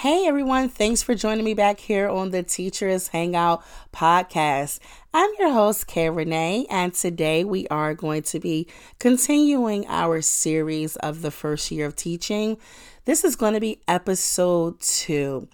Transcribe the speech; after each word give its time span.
Hey 0.00 0.26
everyone, 0.26 0.70
thanks 0.70 1.02
for 1.02 1.14
joining 1.14 1.44
me 1.44 1.52
back 1.52 1.78
here 1.78 2.08
on 2.08 2.30
the 2.30 2.42
Teachers 2.42 3.08
Hangout 3.08 3.62
podcast. 3.92 4.78
I'm 5.12 5.28
your 5.38 5.52
host, 5.52 5.86
Kay 5.86 6.08
Renee, 6.08 6.66
and 6.70 6.94
today 6.94 7.44
we 7.44 7.68
are 7.68 7.92
going 7.92 8.22
to 8.22 8.40
be 8.40 8.66
continuing 8.98 9.86
our 9.88 10.22
series 10.22 10.96
of 10.96 11.20
the 11.20 11.30
first 11.30 11.70
year 11.70 11.84
of 11.84 11.96
teaching. 11.96 12.56
This 13.04 13.24
is 13.24 13.36
going 13.36 13.52
to 13.52 13.60
be 13.60 13.82
episode 13.86 14.80
two. 14.80 15.48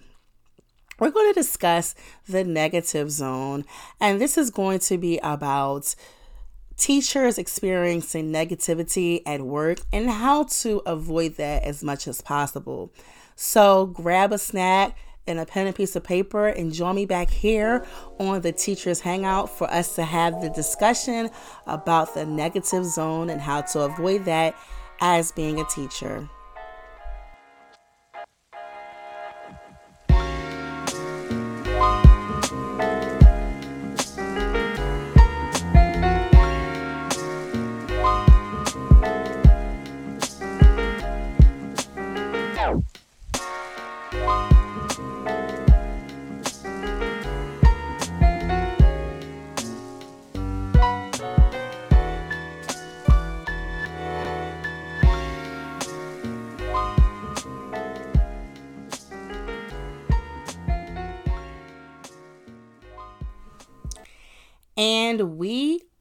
We're 0.97 1.11
going 1.11 1.33
to 1.33 1.37
discuss 1.37 1.93
the 2.25 2.45
negative 2.45 3.11
zone, 3.11 3.65
and 3.99 4.21
this 4.21 4.37
is 4.37 4.49
going 4.49 4.79
to 4.79 4.97
be 4.97 5.17
about 5.17 5.93
teachers 6.77 7.37
experiencing 7.37 8.31
negativity 8.31 9.23
at 9.25 9.41
work 9.41 9.79
and 9.91 10.09
how 10.09 10.43
to 10.43 10.81
avoid 10.85 11.35
that 11.35 11.63
as 11.63 11.83
much 11.83 12.07
as 12.07 12.21
possible. 12.21 12.93
So 13.39 13.85
grab 13.85 14.33
a 14.33 14.39
snack 14.39 14.97
and 15.27 15.39
a 15.39 15.45
pen 15.45 15.67
and 15.67 15.75
piece 15.75 15.95
of 15.95 16.03
paper 16.03 16.47
and 16.47 16.73
join 16.73 16.95
me 16.95 17.05
back 17.05 17.29
here 17.29 17.85
on 18.17 18.41
the 18.41 18.51
Teachers 18.51 19.01
Hangout 19.01 19.55
for 19.55 19.69
us 19.69 19.93
to 19.93 20.03
have 20.03 20.41
the 20.41 20.49
discussion 20.49 21.29
about 21.67 22.15
the 22.15 22.25
negative 22.25 22.83
zone 22.83 23.29
and 23.29 23.39
how 23.39 23.61
to 23.61 23.81
avoid 23.81 24.25
that 24.25 24.55
as 25.01 25.31
being 25.31 25.59
a 25.59 25.65
teacher. 25.65 26.27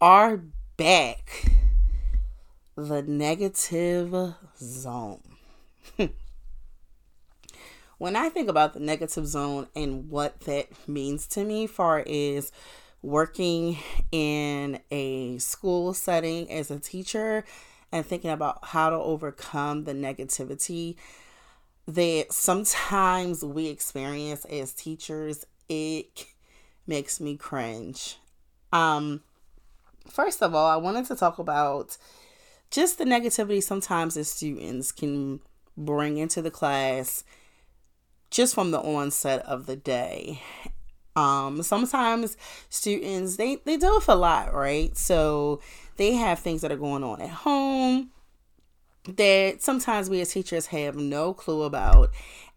Are 0.06 0.40
back. 0.76 1.50
The 2.76 3.02
negative 3.02 4.34
zone. 4.56 5.20
when 7.98 8.14
I 8.14 8.28
think 8.28 8.48
about 8.48 8.72
the 8.72 8.78
negative 8.78 9.26
zone 9.26 9.66
and 9.74 10.08
what 10.08 10.38
that 10.42 10.68
means 10.86 11.26
to 11.26 11.42
me, 11.42 11.66
far 11.66 12.04
as 12.08 12.52
working 13.02 13.78
in 14.12 14.78
a 14.92 15.38
school 15.38 15.92
setting 15.92 16.52
as 16.52 16.70
a 16.70 16.78
teacher 16.78 17.44
and 17.91 18.06
thinking 18.06 18.30
about 18.30 18.64
how 18.66 18.91
to 18.91 18.96
overcome 18.96 19.82
the 19.82 19.92
negativity 19.92 20.94
that 21.88 22.32
sometimes 22.32 23.44
we 23.44 23.66
experience 23.66 24.44
as 24.44 24.72
teachers, 24.72 25.44
it 25.68 26.26
makes 26.86 27.18
me 27.18 27.36
cringe. 27.36 28.18
Um, 28.72 29.22
first 30.08 30.42
of 30.42 30.54
all, 30.54 30.66
I 30.66 30.76
wanted 30.76 31.06
to 31.06 31.16
talk 31.16 31.38
about 31.38 31.96
just 32.70 32.98
the 32.98 33.04
negativity 33.04 33.62
sometimes 33.62 34.14
the 34.14 34.24
students 34.24 34.92
can 34.92 35.40
bring 35.76 36.16
into 36.18 36.42
the 36.42 36.50
class 36.50 37.24
just 38.30 38.54
from 38.54 38.70
the 38.70 38.80
onset 38.80 39.40
of 39.46 39.66
the 39.66 39.76
day. 39.76 40.42
Um, 41.14 41.62
sometimes 41.62 42.36
students 42.68 43.36
they, 43.36 43.56
they 43.64 43.76
deal 43.76 43.94
with 43.94 44.08
a 44.08 44.14
lot, 44.14 44.52
right? 44.52 44.96
So 44.96 45.60
they 45.97 46.12
have 46.14 46.41
things 46.41 46.60
that 46.60 46.72
are 46.72 46.76
going 46.76 47.02
on 47.04 47.22
at 47.22 47.31
home 47.31 48.10
that 49.04 49.62
sometimes 49.62 50.10
we 50.10 50.20
as 50.20 50.32
teachers 50.32 50.66
have 50.66 50.97
no 50.97 51.32
clue 51.32 51.62
about. 51.62 52.10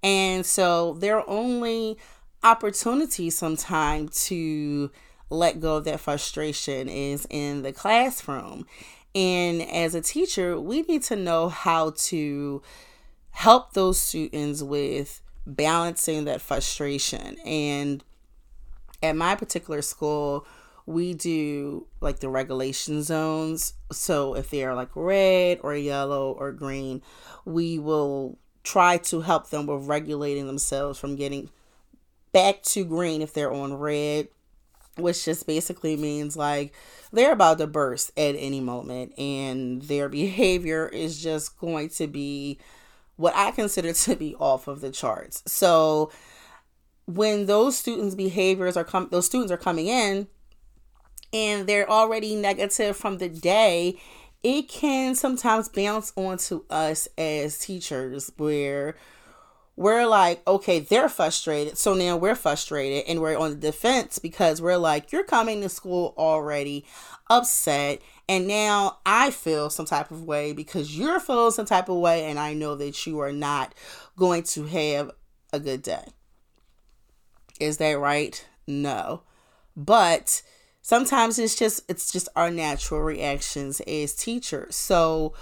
And 0.04 0.46
so 0.46 0.94
their 0.94 1.28
only 1.30 1.98
opportunity 2.44 3.30
sometimes 3.30 4.26
to 4.26 4.92
let 5.30 5.60
go 5.60 5.78
of 5.78 5.86
that 5.86 6.00
frustration 6.00 6.90
is 6.90 7.28
in 7.30 7.62
the 7.62 7.72
classroom. 7.72 8.66
And 9.16 9.62
as 9.62 9.96
a 9.96 10.02
teacher, 10.02 10.60
we 10.60 10.82
need 10.84 11.04
to 11.04 11.16
know 11.16 11.50
how 11.50 11.92
to 11.92 12.62
help 13.32 13.74
those 13.74 14.00
students 14.00 14.62
with 14.62 15.22
balancing 15.46 16.26
that 16.26 16.42
frustration. 16.42 17.38
And 17.46 18.04
at 19.02 19.16
my 19.16 19.36
particular 19.36 19.82
school, 19.82 20.46
we 20.86 21.14
do 21.14 21.86
like 22.02 22.20
the 22.20 22.30
regulation 22.30 23.04
zones. 23.04 23.74
So 23.92 24.36
if 24.36 24.50
they 24.50 24.64
are 24.64 24.76
like 24.76 24.90
red 24.96 25.60
or 25.64 25.76
yellow 25.76 26.32
or 26.32 26.52
green, 26.52 27.02
we 27.46 27.80
will 27.80 28.38
try 28.64 28.98
to 28.98 29.22
help 29.22 29.50
them 29.50 29.68
with 29.68 29.88
regulating 29.88 30.48
themselves 30.48 31.00
from 31.00 31.16
getting 31.16 31.50
back 32.32 32.62
to 32.62 32.84
green 32.84 33.22
if 33.22 33.34
they're 33.34 33.52
on 33.52 33.74
red 33.74 34.28
which 35.02 35.26
just 35.26 35.48
basically 35.48 35.96
means 35.96 36.36
like 36.38 36.74
they're 37.12 37.34
about 37.34 37.58
to 37.58 37.68
burst 37.68 38.12
at 38.18 38.36
any 38.38 38.60
moment 38.60 39.18
and 39.18 39.82
their 39.84 40.10
behavior 40.10 40.88
is 40.88 41.22
just 41.22 41.58
going 41.60 41.90
to 41.90 42.08
be 42.08 42.60
what 43.16 43.36
I 43.36 43.52
consider 43.52 43.92
to 43.94 44.16
be 44.16 44.36
off 44.36 44.68
of 44.68 44.82
the 44.82 44.92
charts. 44.92 45.44
So 45.46 46.12
when 47.06 47.48
those 47.48 47.78
students 47.78 48.16
behaviors 48.16 48.78
are 48.78 48.84
com- 48.84 49.10
those 49.12 49.26
students 49.26 49.52
are 49.52 49.58
coming 49.58 49.88
in 49.88 50.28
and 51.34 51.68
they're 51.68 51.90
already 51.90 52.36
negative 52.36 52.96
from 52.96 53.18
the 53.18 53.30
day, 53.30 54.00
it 54.44 54.70
can 54.70 55.16
sometimes 55.16 55.70
bounce 55.70 56.14
onto 56.16 56.64
us 56.70 57.08
as 57.18 57.58
teachers 57.58 58.32
where 58.38 58.96
we're 59.80 60.06
like, 60.06 60.46
okay, 60.46 60.82
they're 60.82 61.08
frustrated. 61.08 61.78
So 61.78 61.94
now 61.94 62.18
we're 62.18 62.36
frustrated 62.36 63.06
and 63.08 63.22
we're 63.22 63.38
on 63.38 63.52
the 63.52 63.56
defense 63.56 64.20
because 64.20 64.62
we're 64.62 64.76
like, 64.76 65.14
you're 65.14 65.24
coming 65.24 65.62
to 65.62 65.70
school 65.70 66.14
already 66.18 66.86
upset. 67.30 68.02
And 68.28 68.46
now 68.46 68.98
I 69.06 69.32
feel 69.32 69.70
some 69.70 69.86
type 69.86 70.12
of 70.12 70.26
way 70.26 70.52
because 70.52 70.98
you're 70.98 71.22
feeling 71.22 71.52
some 71.52 71.66
type 71.66 71.88
of 71.88 71.96
way. 71.96 72.26
And 72.26 72.38
I 72.38 72.54
know 72.54 72.76
that 72.76 73.08
you 73.08 73.20
are 73.20 73.32
not 73.32 73.74
going 74.18 74.44
to 74.44 74.66
have 74.66 75.12
a 75.54 75.62
good 75.62 75.82
day. 75.82 76.08
Is 77.62 77.78
that 77.78 77.98
right? 78.00 78.46
No. 78.68 79.24
But 79.78 80.42
sometimes 80.82 81.40
it's 81.40 81.56
just 81.56 81.90
it's 81.90 82.12
just 82.12 82.28
our 82.36 82.52
natural 82.52 83.00
reactions 83.00 83.80
as 83.88 84.14
teachers. 84.14 84.76
So 84.76 85.34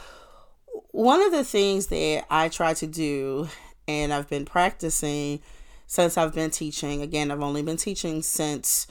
one 0.92 1.24
of 1.24 1.32
the 1.32 1.44
things 1.44 1.88
that 1.88 2.26
I 2.30 2.50
try 2.50 2.76
to 2.76 2.86
do 2.86 3.50
and 3.88 4.14
I've 4.14 4.30
been 4.30 4.46
practicing 4.46 5.42
since 5.86 6.18
I've 6.18 6.34
been 6.34 6.52
teaching. 6.52 7.02
Again, 7.02 7.32
I've 7.32 7.42
only 7.42 7.62
been 7.62 7.78
teaching 7.78 8.22
since 8.22 8.88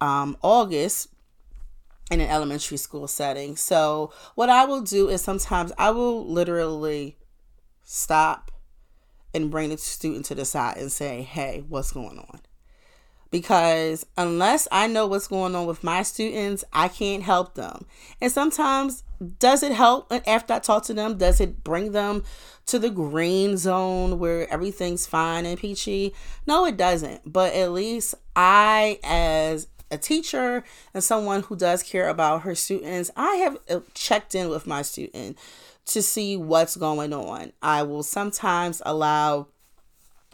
um, 0.00 0.36
August 0.42 1.08
in 2.10 2.20
an 2.20 2.28
elementary 2.28 2.76
school 2.76 3.08
setting. 3.08 3.56
So, 3.56 4.12
what 4.34 4.50
I 4.50 4.64
will 4.64 4.82
do 4.82 5.08
is 5.08 5.22
sometimes 5.22 5.72
I 5.78 5.90
will 5.90 6.26
literally 6.26 7.16
stop 7.82 8.50
and 9.32 9.50
bring 9.50 9.70
the 9.70 9.78
student 9.78 10.26
to 10.26 10.34
the 10.34 10.44
side 10.44 10.76
and 10.76 10.92
say, 10.92 11.22
Hey, 11.22 11.64
what's 11.68 11.92
going 11.92 12.18
on? 12.18 12.40
Because 13.34 14.06
unless 14.16 14.68
I 14.70 14.86
know 14.86 15.08
what's 15.08 15.26
going 15.26 15.56
on 15.56 15.66
with 15.66 15.82
my 15.82 16.04
students, 16.04 16.62
I 16.72 16.86
can't 16.86 17.24
help 17.24 17.54
them. 17.54 17.84
And 18.20 18.30
sometimes, 18.30 19.02
does 19.40 19.64
it 19.64 19.72
help 19.72 20.06
and 20.12 20.22
after 20.28 20.52
I 20.52 20.60
talk 20.60 20.84
to 20.84 20.94
them? 20.94 21.18
Does 21.18 21.40
it 21.40 21.64
bring 21.64 21.90
them 21.90 22.22
to 22.66 22.78
the 22.78 22.90
green 22.90 23.56
zone 23.56 24.20
where 24.20 24.48
everything's 24.52 25.04
fine 25.04 25.46
and 25.46 25.58
peachy. 25.58 26.14
No, 26.46 26.64
it 26.64 26.76
doesn't. 26.76 27.32
But 27.32 27.54
at 27.54 27.72
least 27.72 28.14
I, 28.36 29.00
as 29.02 29.66
a 29.90 29.98
teacher 29.98 30.62
and 30.94 31.02
someone 31.02 31.42
who 31.42 31.56
does 31.56 31.82
care 31.82 32.08
about 32.08 32.42
her 32.42 32.54
students, 32.54 33.10
I 33.16 33.34
have 33.38 33.58
uh, 33.68 33.80
checked 33.94 34.36
in 34.36 34.48
with 34.48 34.64
my 34.64 34.82
student 34.82 35.38
to 35.86 36.02
see 36.02 36.36
what's 36.36 36.76
going 36.76 37.12
on. 37.12 37.50
I 37.60 37.82
will 37.82 38.04
sometimes 38.04 38.80
allow 38.86 39.48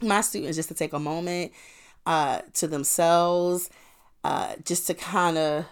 my 0.02 0.20
students 0.20 0.56
just 0.56 0.68
to 0.68 0.74
take 0.74 0.92
a 0.92 0.98
moment 0.98 1.52
uh, 2.06 2.40
to 2.54 2.66
themselves, 2.66 3.70
uh, 4.24 4.54
just 4.64 4.86
to 4.86 4.94
kind 4.94 5.38
of, 5.38 5.66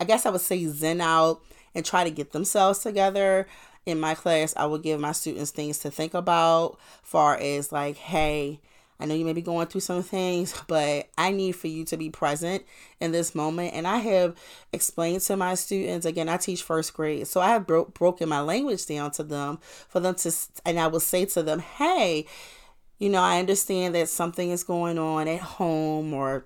I 0.00 0.04
guess 0.04 0.26
I 0.26 0.30
would 0.30 0.40
say, 0.40 0.64
zen 0.66 1.00
out 1.00 1.40
and 1.74 1.84
try 1.84 2.04
to 2.04 2.10
get 2.10 2.32
themselves 2.32 2.80
together 2.80 3.46
in 3.86 3.98
my 3.98 4.14
class, 4.14 4.54
I 4.56 4.66
would 4.66 4.82
give 4.82 5.00
my 5.00 5.12
students 5.12 5.50
things 5.50 5.78
to 5.78 5.90
think 5.90 6.12
about, 6.14 6.78
far 7.02 7.36
as 7.36 7.72
like, 7.72 7.96
hey, 7.96 8.60
I 9.00 9.06
know 9.06 9.14
you 9.14 9.24
may 9.24 9.32
be 9.32 9.42
going 9.42 9.66
through 9.68 9.80
some 9.80 10.02
things, 10.02 10.54
but 10.66 11.08
I 11.16 11.30
need 11.30 11.52
for 11.52 11.68
you 11.68 11.84
to 11.86 11.96
be 11.96 12.10
present 12.10 12.64
in 13.00 13.12
this 13.12 13.34
moment. 13.34 13.74
And 13.74 13.86
I 13.86 13.98
have 13.98 14.36
explained 14.72 15.22
to 15.22 15.36
my 15.36 15.54
students, 15.54 16.04
again, 16.04 16.28
I 16.28 16.36
teach 16.36 16.62
first 16.62 16.94
grade, 16.94 17.26
so 17.26 17.40
I 17.40 17.48
have 17.48 17.66
bro- 17.66 17.86
broken 17.86 18.28
my 18.28 18.40
language 18.40 18.86
down 18.86 19.10
to 19.12 19.22
them 19.22 19.58
for 19.88 20.00
them 20.00 20.14
to, 20.16 20.32
and 20.66 20.78
I 20.78 20.88
will 20.88 21.00
say 21.00 21.24
to 21.26 21.42
them, 21.42 21.60
hey, 21.60 22.26
you 22.98 23.08
know, 23.08 23.22
I 23.22 23.38
understand 23.38 23.94
that 23.94 24.08
something 24.08 24.50
is 24.50 24.64
going 24.64 24.98
on 24.98 25.28
at 25.28 25.40
home 25.40 26.12
or 26.12 26.44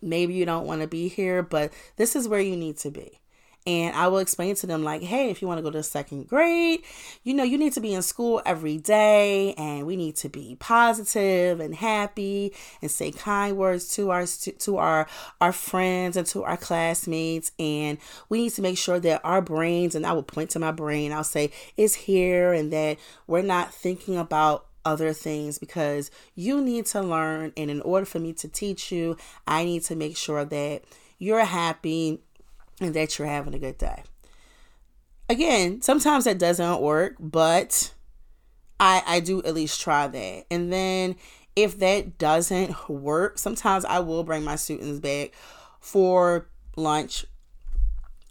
maybe 0.00 0.34
you 0.34 0.44
don't 0.44 0.66
want 0.66 0.82
to 0.82 0.86
be 0.86 1.08
here, 1.08 1.42
but 1.42 1.72
this 1.96 2.14
is 2.14 2.28
where 2.28 2.40
you 2.40 2.56
need 2.56 2.76
to 2.78 2.90
be. 2.90 3.20
And 3.66 3.96
I 3.96 4.08
will 4.08 4.18
explain 4.18 4.54
to 4.56 4.66
them, 4.66 4.84
like, 4.84 5.00
hey, 5.00 5.30
if 5.30 5.40
you 5.40 5.48
want 5.48 5.56
to 5.56 5.62
go 5.62 5.70
to 5.70 5.82
second 5.82 6.28
grade, 6.28 6.82
you 7.22 7.32
know, 7.32 7.44
you 7.44 7.56
need 7.56 7.72
to 7.72 7.80
be 7.80 7.94
in 7.94 8.02
school 8.02 8.42
every 8.44 8.76
day 8.76 9.54
and 9.54 9.86
we 9.86 9.96
need 9.96 10.16
to 10.16 10.28
be 10.28 10.58
positive 10.60 11.60
and 11.60 11.74
happy 11.74 12.52
and 12.82 12.90
say 12.90 13.10
kind 13.10 13.56
words 13.56 13.88
to 13.94 14.10
our 14.10 14.26
to 14.26 14.76
our 14.76 15.06
our 15.40 15.52
friends 15.52 16.18
and 16.18 16.26
to 16.26 16.44
our 16.44 16.58
classmates. 16.58 17.52
And 17.58 17.96
we 18.28 18.42
need 18.42 18.52
to 18.52 18.62
make 18.62 18.76
sure 18.76 19.00
that 19.00 19.22
our 19.24 19.40
brains, 19.40 19.94
and 19.94 20.04
I 20.04 20.12
will 20.12 20.22
point 20.22 20.50
to 20.50 20.58
my 20.58 20.70
brain, 20.70 21.10
I'll 21.10 21.24
say, 21.24 21.50
is 21.78 21.94
here 21.94 22.52
and 22.52 22.70
that 22.70 22.98
we're 23.26 23.40
not 23.40 23.72
thinking 23.72 24.18
about 24.18 24.66
other 24.84 25.12
things 25.12 25.58
because 25.58 26.10
you 26.34 26.60
need 26.60 26.86
to 26.86 27.00
learn. 27.00 27.52
And 27.56 27.70
in 27.70 27.80
order 27.82 28.06
for 28.06 28.18
me 28.18 28.32
to 28.34 28.48
teach 28.48 28.92
you, 28.92 29.16
I 29.46 29.64
need 29.64 29.82
to 29.84 29.96
make 29.96 30.16
sure 30.16 30.44
that 30.44 30.82
you're 31.18 31.44
happy 31.44 32.20
and 32.80 32.94
that 32.94 33.18
you're 33.18 33.28
having 33.28 33.54
a 33.54 33.58
good 33.58 33.78
day. 33.78 34.02
Again, 35.28 35.80
sometimes 35.80 36.24
that 36.24 36.38
doesn't 36.38 36.80
work, 36.80 37.16
but 37.18 37.94
I 38.78 39.02
I 39.06 39.20
do 39.20 39.42
at 39.42 39.54
least 39.54 39.80
try 39.80 40.06
that. 40.06 40.44
And 40.50 40.72
then 40.72 41.16
if 41.56 41.78
that 41.78 42.18
doesn't 42.18 42.88
work, 42.88 43.38
sometimes 43.38 43.84
I 43.84 44.00
will 44.00 44.24
bring 44.24 44.44
my 44.44 44.56
students 44.56 44.98
back 45.00 45.32
for 45.80 46.48
lunch 46.76 47.24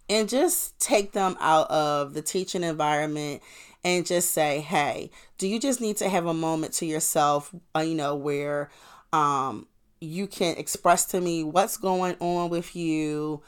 and 0.10 0.28
just 0.28 0.78
take 0.80 1.14
them 1.14 1.38
out 1.40 1.70
of 1.72 2.14
the 2.14 2.22
teaching 2.22 2.64
environment 2.64 3.42
and 3.84 4.06
just 4.06 4.32
say, 4.32 4.62
"Hey, 4.62 5.12
do 5.38 5.48
you 5.48 5.60
just 5.60 5.82
need 5.82 5.98
to 5.98 6.10
have 6.10 6.26
a 6.26 6.34
moment 6.34 6.74
to 6.76 6.86
yourself, 6.86 7.54
uh, 7.76 7.80
you 7.80 7.96
know, 7.96 8.16
where 8.16 8.70
um 9.12 9.68
you 10.02 10.28
can 10.28 10.58
express 10.58 11.06
to 11.06 11.22
me 11.22 11.44
what's 11.44 11.78
going 11.78 12.16
on 12.20 12.50
with 12.50 12.76
you?" 12.76 13.42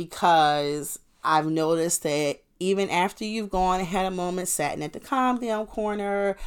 because 0.00 0.98
I've 1.22 1.50
noticed 1.50 2.04
that 2.04 2.38
even 2.58 2.88
after 2.88 3.24
you've 3.24 3.50
gone 3.50 3.80
and 3.80 3.88
had 3.88 4.06
a 4.06 4.10
moment 4.10 4.48
sat 4.48 4.80
at 4.80 4.94
the 4.94 5.00
calm 5.00 5.38
down 5.38 5.66
corner, 5.66 6.38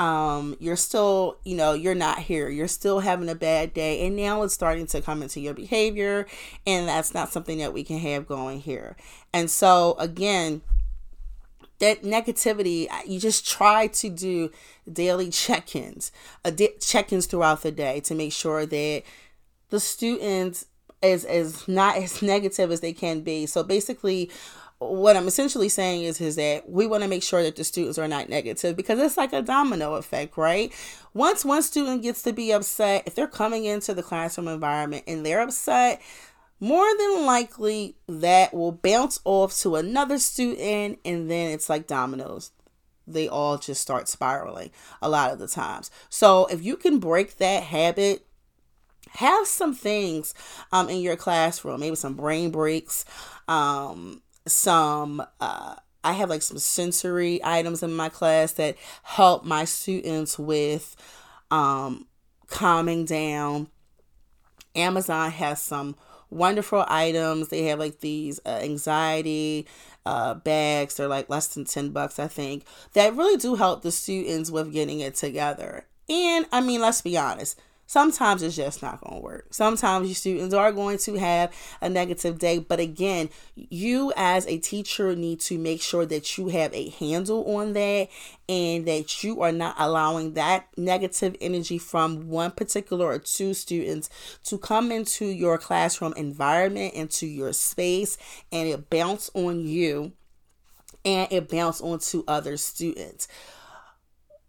um, 0.00 0.56
you're 0.58 0.74
still, 0.74 1.38
you 1.44 1.56
know, 1.56 1.72
you're 1.72 1.94
not 1.94 2.18
here. 2.18 2.48
You're 2.48 2.66
still 2.66 2.98
having 2.98 3.28
a 3.28 3.36
bad 3.36 3.72
day. 3.72 4.04
And 4.04 4.16
now 4.16 4.42
it's 4.42 4.54
starting 4.54 4.86
to 4.88 5.00
come 5.00 5.22
into 5.22 5.38
your 5.38 5.54
behavior. 5.54 6.26
And 6.66 6.88
that's 6.88 7.14
not 7.14 7.28
something 7.28 7.58
that 7.58 7.72
we 7.72 7.84
can 7.84 7.98
have 7.98 8.26
going 8.26 8.58
here. 8.58 8.96
And 9.32 9.48
so, 9.48 9.94
again, 10.00 10.62
that 11.78 12.02
negativity, 12.02 12.88
you 13.06 13.20
just 13.20 13.46
try 13.46 13.86
to 13.88 14.08
do 14.08 14.50
daily 14.90 15.30
check 15.30 15.74
ins, 15.76 16.12
uh, 16.44 16.50
check 16.80 17.12
ins 17.12 17.26
throughout 17.26 17.62
the 17.62 17.72
day 17.72 18.00
to 18.00 18.14
make 18.14 18.32
sure 18.32 18.66
that 18.66 19.02
the 19.70 19.80
students 19.80 20.66
is 21.02 21.24
is 21.24 21.68
not 21.68 21.96
as 21.96 22.22
negative 22.34 22.70
as 22.70 22.80
they 22.80 22.92
can 22.92 23.20
be. 23.20 23.46
So 23.46 23.62
basically 23.62 24.30
what 24.78 25.16
I'm 25.16 25.26
essentially 25.26 25.70
saying 25.70 26.04
is 26.04 26.20
is 26.20 26.36
that 26.36 26.68
we 26.68 26.86
want 26.86 27.02
to 27.02 27.08
make 27.08 27.22
sure 27.22 27.42
that 27.42 27.56
the 27.56 27.64
students 27.64 27.98
are 27.98 28.08
not 28.08 28.28
negative 28.28 28.76
because 28.76 28.98
it's 28.98 29.16
like 29.16 29.32
a 29.32 29.40
domino 29.40 29.94
effect, 29.94 30.36
right? 30.36 30.70
Once 31.14 31.46
one 31.46 31.62
student 31.62 32.02
gets 32.02 32.22
to 32.22 32.32
be 32.32 32.52
upset, 32.52 33.04
if 33.06 33.14
they're 33.14 33.26
coming 33.26 33.64
into 33.64 33.94
the 33.94 34.02
classroom 34.02 34.48
environment 34.48 35.04
and 35.06 35.24
they're 35.24 35.40
upset, 35.40 36.02
more 36.60 36.86
than 36.98 37.26
likely 37.26 37.96
that 38.08 38.54
will 38.54 38.72
bounce 38.72 39.20
off 39.24 39.56
to 39.58 39.76
another 39.76 40.18
student 40.18 40.98
and 41.04 41.30
then 41.30 41.50
it's 41.50 41.68
like 41.68 41.86
dominoes 41.86 42.50
they 43.06 43.28
all 43.28 43.56
just 43.56 43.80
start 43.80 44.08
spiraling 44.08 44.70
a 45.00 45.08
lot 45.08 45.32
of 45.32 45.38
the 45.38 45.46
times. 45.46 45.92
So 46.08 46.46
if 46.46 46.64
you 46.64 46.76
can 46.76 46.98
break 46.98 47.36
that 47.36 47.62
habit 47.62 48.26
have 49.10 49.46
some 49.46 49.74
things 49.74 50.34
um, 50.72 50.88
in 50.88 51.00
your 51.00 51.16
classroom, 51.16 51.80
maybe 51.80 51.96
some 51.96 52.14
brain 52.14 52.50
breaks, 52.50 53.04
um, 53.48 54.22
some. 54.46 55.22
Uh, 55.40 55.76
I 56.04 56.12
have 56.12 56.30
like 56.30 56.42
some 56.42 56.58
sensory 56.58 57.40
items 57.42 57.82
in 57.82 57.94
my 57.94 58.08
class 58.08 58.52
that 58.52 58.76
help 59.02 59.44
my 59.44 59.64
students 59.64 60.38
with 60.38 60.94
um, 61.50 62.06
calming 62.46 63.04
down. 63.04 63.68
Amazon 64.76 65.30
has 65.30 65.62
some 65.62 65.96
wonderful 66.30 66.84
items. 66.88 67.48
They 67.48 67.64
have 67.64 67.78
like 67.78 68.00
these 68.00 68.40
uh, 68.44 68.60
anxiety 68.62 69.66
uh, 70.04 70.34
bags. 70.34 70.96
They're 70.96 71.08
like 71.08 71.28
less 71.28 71.48
than 71.48 71.64
10 71.64 71.90
bucks, 71.90 72.18
I 72.18 72.28
think, 72.28 72.64
that 72.92 73.14
really 73.14 73.36
do 73.36 73.56
help 73.56 73.82
the 73.82 73.92
students 73.92 74.50
with 74.50 74.72
getting 74.72 75.00
it 75.00 75.14
together. 75.14 75.86
And 76.08 76.46
I 76.52 76.60
mean, 76.60 76.80
let's 76.80 77.02
be 77.02 77.16
honest, 77.18 77.58
Sometimes 77.86 78.42
it's 78.42 78.56
just 78.56 78.82
not 78.82 79.00
going 79.00 79.20
to 79.20 79.24
work. 79.24 79.54
Sometimes 79.54 80.08
your 80.08 80.14
students 80.16 80.52
are 80.52 80.72
going 80.72 80.98
to 80.98 81.14
have 81.14 81.52
a 81.80 81.88
negative 81.88 82.38
day. 82.38 82.58
But 82.58 82.80
again, 82.80 83.30
you 83.54 84.12
as 84.16 84.44
a 84.46 84.58
teacher 84.58 85.14
need 85.14 85.38
to 85.42 85.56
make 85.56 85.80
sure 85.80 86.04
that 86.04 86.36
you 86.36 86.48
have 86.48 86.74
a 86.74 86.88
handle 86.90 87.44
on 87.56 87.74
that 87.74 88.08
and 88.48 88.86
that 88.86 89.22
you 89.22 89.40
are 89.40 89.52
not 89.52 89.76
allowing 89.78 90.34
that 90.34 90.66
negative 90.76 91.36
energy 91.40 91.78
from 91.78 92.28
one 92.28 92.50
particular 92.50 93.06
or 93.06 93.18
two 93.20 93.54
students 93.54 94.10
to 94.44 94.58
come 94.58 94.90
into 94.90 95.26
your 95.26 95.56
classroom 95.56 96.12
environment, 96.16 96.92
into 96.94 97.26
your 97.26 97.52
space, 97.52 98.18
and 98.50 98.68
it 98.68 98.90
bounce 98.90 99.30
on 99.34 99.60
you 99.60 100.12
and 101.04 101.30
it 101.30 101.48
bounce 101.48 101.80
onto 101.80 102.24
other 102.26 102.56
students. 102.56 103.28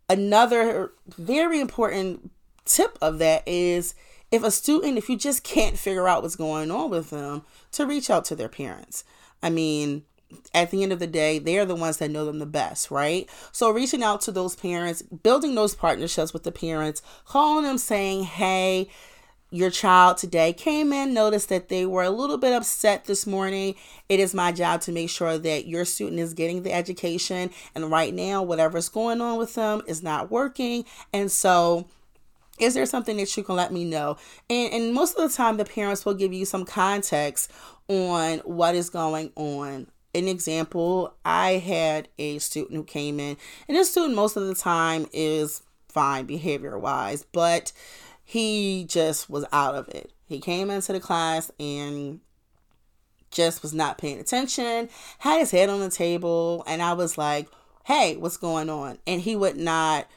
Another 0.09 0.91
very 1.17 1.59
important 1.59 2.31
tip 2.67 2.97
of 3.01 3.19
that 3.19 3.43
is 3.47 3.95
if 4.31 4.43
a 4.43 4.51
student, 4.51 4.97
if 4.97 5.09
you 5.09 5.17
just 5.17 5.43
can't 5.43 5.77
figure 5.77 6.07
out 6.07 6.21
what's 6.21 6.35
going 6.35 6.69
on 6.69 6.89
with 6.89 7.09
them, 7.09 7.43
to 7.71 7.85
reach 7.85 8.09
out 8.09 8.25
to 8.25 8.35
their 8.35 8.49
parents. 8.49 9.03
I 9.41 9.49
mean, 9.49 10.03
at 10.53 10.71
the 10.71 10.83
end 10.83 10.91
of 10.91 10.99
the 10.99 11.07
day, 11.07 11.39
they 11.39 11.57
are 11.57 11.65
the 11.65 11.75
ones 11.75 11.97
that 11.97 12.11
know 12.11 12.25
them 12.25 12.39
the 12.39 12.45
best, 12.45 12.91
right? 12.91 13.29
So 13.51 13.71
reaching 13.71 14.03
out 14.03 14.21
to 14.21 14.31
those 14.31 14.55
parents, 14.55 15.01
building 15.01 15.55
those 15.55 15.75
partnerships 15.75 16.33
with 16.33 16.43
the 16.43 16.51
parents, 16.51 17.01
calling 17.25 17.63
them 17.63 17.77
saying, 17.77 18.23
hey, 18.23 18.89
your 19.49 19.69
child 19.69 20.17
today 20.17 20.51
came 20.51 20.91
in, 20.91 21.13
noticed 21.13 21.47
that 21.47 21.69
they 21.69 21.85
were 21.85 22.03
a 22.03 22.09
little 22.09 22.37
bit 22.37 22.51
upset 22.51 23.05
this 23.05 23.25
morning. 23.25 23.75
It 24.09 24.19
is 24.19 24.33
my 24.33 24.51
job 24.51 24.81
to 24.81 24.91
make 24.91 25.09
sure 25.09 25.37
that 25.37 25.67
your 25.67 25.85
student 25.85 26.19
is 26.19 26.33
getting 26.33 26.63
the 26.63 26.73
education. 26.73 27.51
And 27.73 27.89
right 27.89 28.13
now, 28.13 28.43
whatever's 28.43 28.89
going 28.89 29.21
on 29.21 29.37
with 29.37 29.55
them 29.55 29.81
is 29.87 30.03
not 30.03 30.29
working. 30.29 30.83
And 31.13 31.31
so 31.31 31.87
is 32.57 32.73
there 32.73 32.85
something 32.85 33.17
that 33.17 33.35
you 33.37 33.43
can 33.43 33.55
let 33.55 33.71
me 33.71 33.85
know? 33.85 34.17
And, 34.49 34.73
and 34.73 34.93
most 34.93 35.17
of 35.17 35.29
the 35.29 35.35
time, 35.35 35.57
the 35.57 35.65
parents 35.65 36.05
will 36.05 36.13
give 36.13 36.33
you 36.33 36.45
some 36.45 36.65
context 36.65 37.51
on 37.87 38.39
what 38.39 38.75
is 38.75 38.89
going 38.89 39.31
on. 39.35 39.87
An 40.13 40.27
example, 40.27 41.15
I 41.23 41.53
had 41.53 42.07
a 42.17 42.39
student 42.39 42.75
who 42.75 42.83
came 42.83 43.19
in, 43.19 43.37
and 43.67 43.77
this 43.77 43.91
student 43.91 44.15
most 44.15 44.35
of 44.35 44.47
the 44.47 44.55
time 44.55 45.07
is 45.13 45.61
fine 45.89 46.25
behavior 46.25 46.77
wise, 46.77 47.25
but 47.31 47.71
he 48.23 48.85
just 48.89 49.29
was 49.29 49.45
out 49.51 49.75
of 49.75 49.87
it. 49.89 50.11
He 50.25 50.39
came 50.39 50.69
into 50.69 50.93
the 50.93 50.99
class 50.99 51.51
and 51.59 52.19
just 53.31 53.61
was 53.61 53.73
not 53.73 53.97
paying 53.97 54.19
attention, 54.19 54.89
had 55.19 55.39
his 55.39 55.51
head 55.51 55.69
on 55.69 55.79
the 55.79 55.89
table, 55.89 56.63
and 56.65 56.81
I 56.81 56.93
was 56.93 57.17
like, 57.17 57.47
hey, 57.85 58.17
what's 58.17 58.37
going 58.37 58.69
on? 58.69 58.97
And 59.05 59.21
he 59.21 59.35
would 59.35 59.57
not 59.57 60.07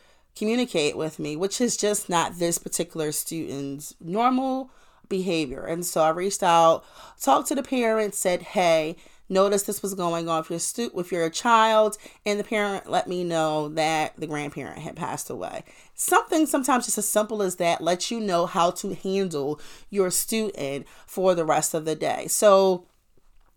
communicate 0.41 0.97
with 0.97 1.19
me, 1.19 1.37
which 1.37 1.61
is 1.61 1.77
just 1.77 2.09
not 2.09 2.39
this 2.39 2.57
particular 2.57 3.13
student's 3.13 3.95
normal 4.01 4.71
behavior. 5.07 5.67
And 5.67 5.85
so 5.85 6.01
I 6.01 6.09
reached 6.09 6.43
out, 6.43 6.83
talked 7.21 7.49
to 7.49 7.55
the 7.55 7.63
parents, 7.63 8.19
said, 8.19 8.41
"Hey, 8.41 8.97
noticed 9.29 9.67
this 9.67 9.83
was 9.83 9.93
going 9.93 10.31
on 10.31 10.39
with 10.39 10.51
your 10.51 10.59
stu- 10.59 10.93
with 10.95 11.13
your 11.13 11.29
child," 11.29 11.99
and 12.25 12.41
the 12.41 12.45
parent 12.45 12.91
let 12.91 13.07
me 13.07 13.23
know 13.23 13.69
that 13.69 14.15
the 14.17 14.27
grandparent 14.27 14.79
had 14.79 14.97
passed 14.97 15.29
away. 15.29 15.63
Something 15.95 16.47
sometimes 16.47 16.87
just 16.87 16.97
as 16.97 17.07
simple 17.07 17.43
as 17.43 17.57
that 17.57 17.83
lets 17.83 18.11
you 18.11 18.19
know 18.19 18.47
how 18.47 18.71
to 18.71 18.95
handle 18.95 19.61
your 19.91 20.11
student 20.11 20.87
for 21.07 21.35
the 21.35 21.45
rest 21.45 21.75
of 21.75 21.85
the 21.85 21.95
day. 21.95 22.29
So 22.29 22.87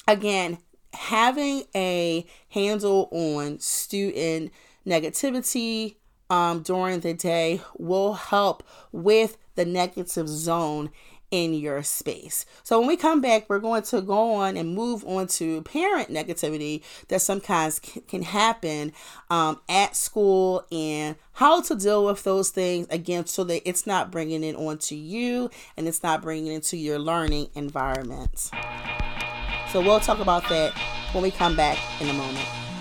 again, 0.05 0.57
having 0.91 1.63
a 1.73 2.25
handle 2.49 3.07
on 3.11 3.59
student 3.59 4.51
negativity, 4.85 5.95
um, 6.33 6.63
during 6.63 7.01
the 7.01 7.13
day 7.13 7.61
will 7.77 8.13
help 8.13 8.63
with 8.91 9.37
the 9.53 9.65
negative 9.65 10.27
zone 10.27 10.89
in 11.29 11.53
your 11.53 11.83
space. 11.83 12.43
So 12.63 12.79
when 12.79 12.87
we 12.87 12.97
come 12.97 13.21
back, 13.21 13.47
we're 13.47 13.59
going 13.59 13.83
to 13.83 14.01
go 14.01 14.33
on 14.33 14.57
and 14.57 14.73
move 14.73 15.05
on 15.05 15.27
to 15.27 15.61
parent 15.61 16.09
negativity 16.09 16.81
that 17.09 17.21
sometimes 17.21 17.79
can 18.07 18.23
happen 18.23 18.93
um, 19.29 19.61
at 19.69 19.95
school 19.95 20.65
and 20.71 21.15
how 21.33 21.61
to 21.61 21.75
deal 21.75 22.05
with 22.05 22.23
those 22.23 22.49
things 22.49 22.87
again 22.89 23.27
so 23.27 23.43
that 23.43 23.67
it's 23.67 23.85
not 23.85 24.09
bringing 24.09 24.43
it 24.43 24.55
onto 24.55 24.95
you 24.95 25.51
and 25.77 25.87
it's 25.87 26.01
not 26.01 26.23
bringing 26.23 26.47
it 26.47 26.55
into 26.55 26.77
your 26.77 26.97
learning 26.97 27.49
environment. 27.53 28.49
So 29.71 29.81
we'll 29.81 29.99
talk 29.99 30.19
about 30.19 30.49
that 30.49 30.73
when 31.13 31.21
we 31.23 31.29
come 31.29 31.55
back 31.55 31.77
in 32.01 32.09
a 32.09 32.13
moment. 32.13 32.72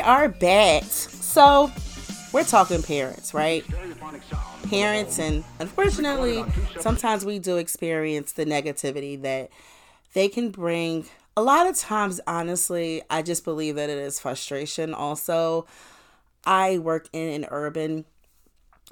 Are 0.00 0.28
back. 0.28 0.84
So, 0.84 1.70
we're 2.32 2.44
talking 2.44 2.82
parents, 2.82 3.34
right? 3.34 3.64
Parents, 4.68 5.18
and 5.18 5.44
unfortunately, 5.58 6.44
sometimes 6.80 7.24
we 7.24 7.38
do 7.38 7.56
experience 7.56 8.32
the 8.32 8.44
negativity 8.44 9.20
that 9.22 9.50
they 10.14 10.28
can 10.28 10.50
bring. 10.50 11.06
A 11.36 11.42
lot 11.42 11.66
of 11.66 11.76
times, 11.76 12.20
honestly, 12.26 13.02
I 13.10 13.22
just 13.22 13.44
believe 13.44 13.76
that 13.76 13.90
it 13.90 13.98
is 13.98 14.20
frustration. 14.20 14.94
Also, 14.94 15.66
I 16.44 16.78
work 16.78 17.08
in 17.12 17.42
an 17.42 17.48
urban 17.50 18.04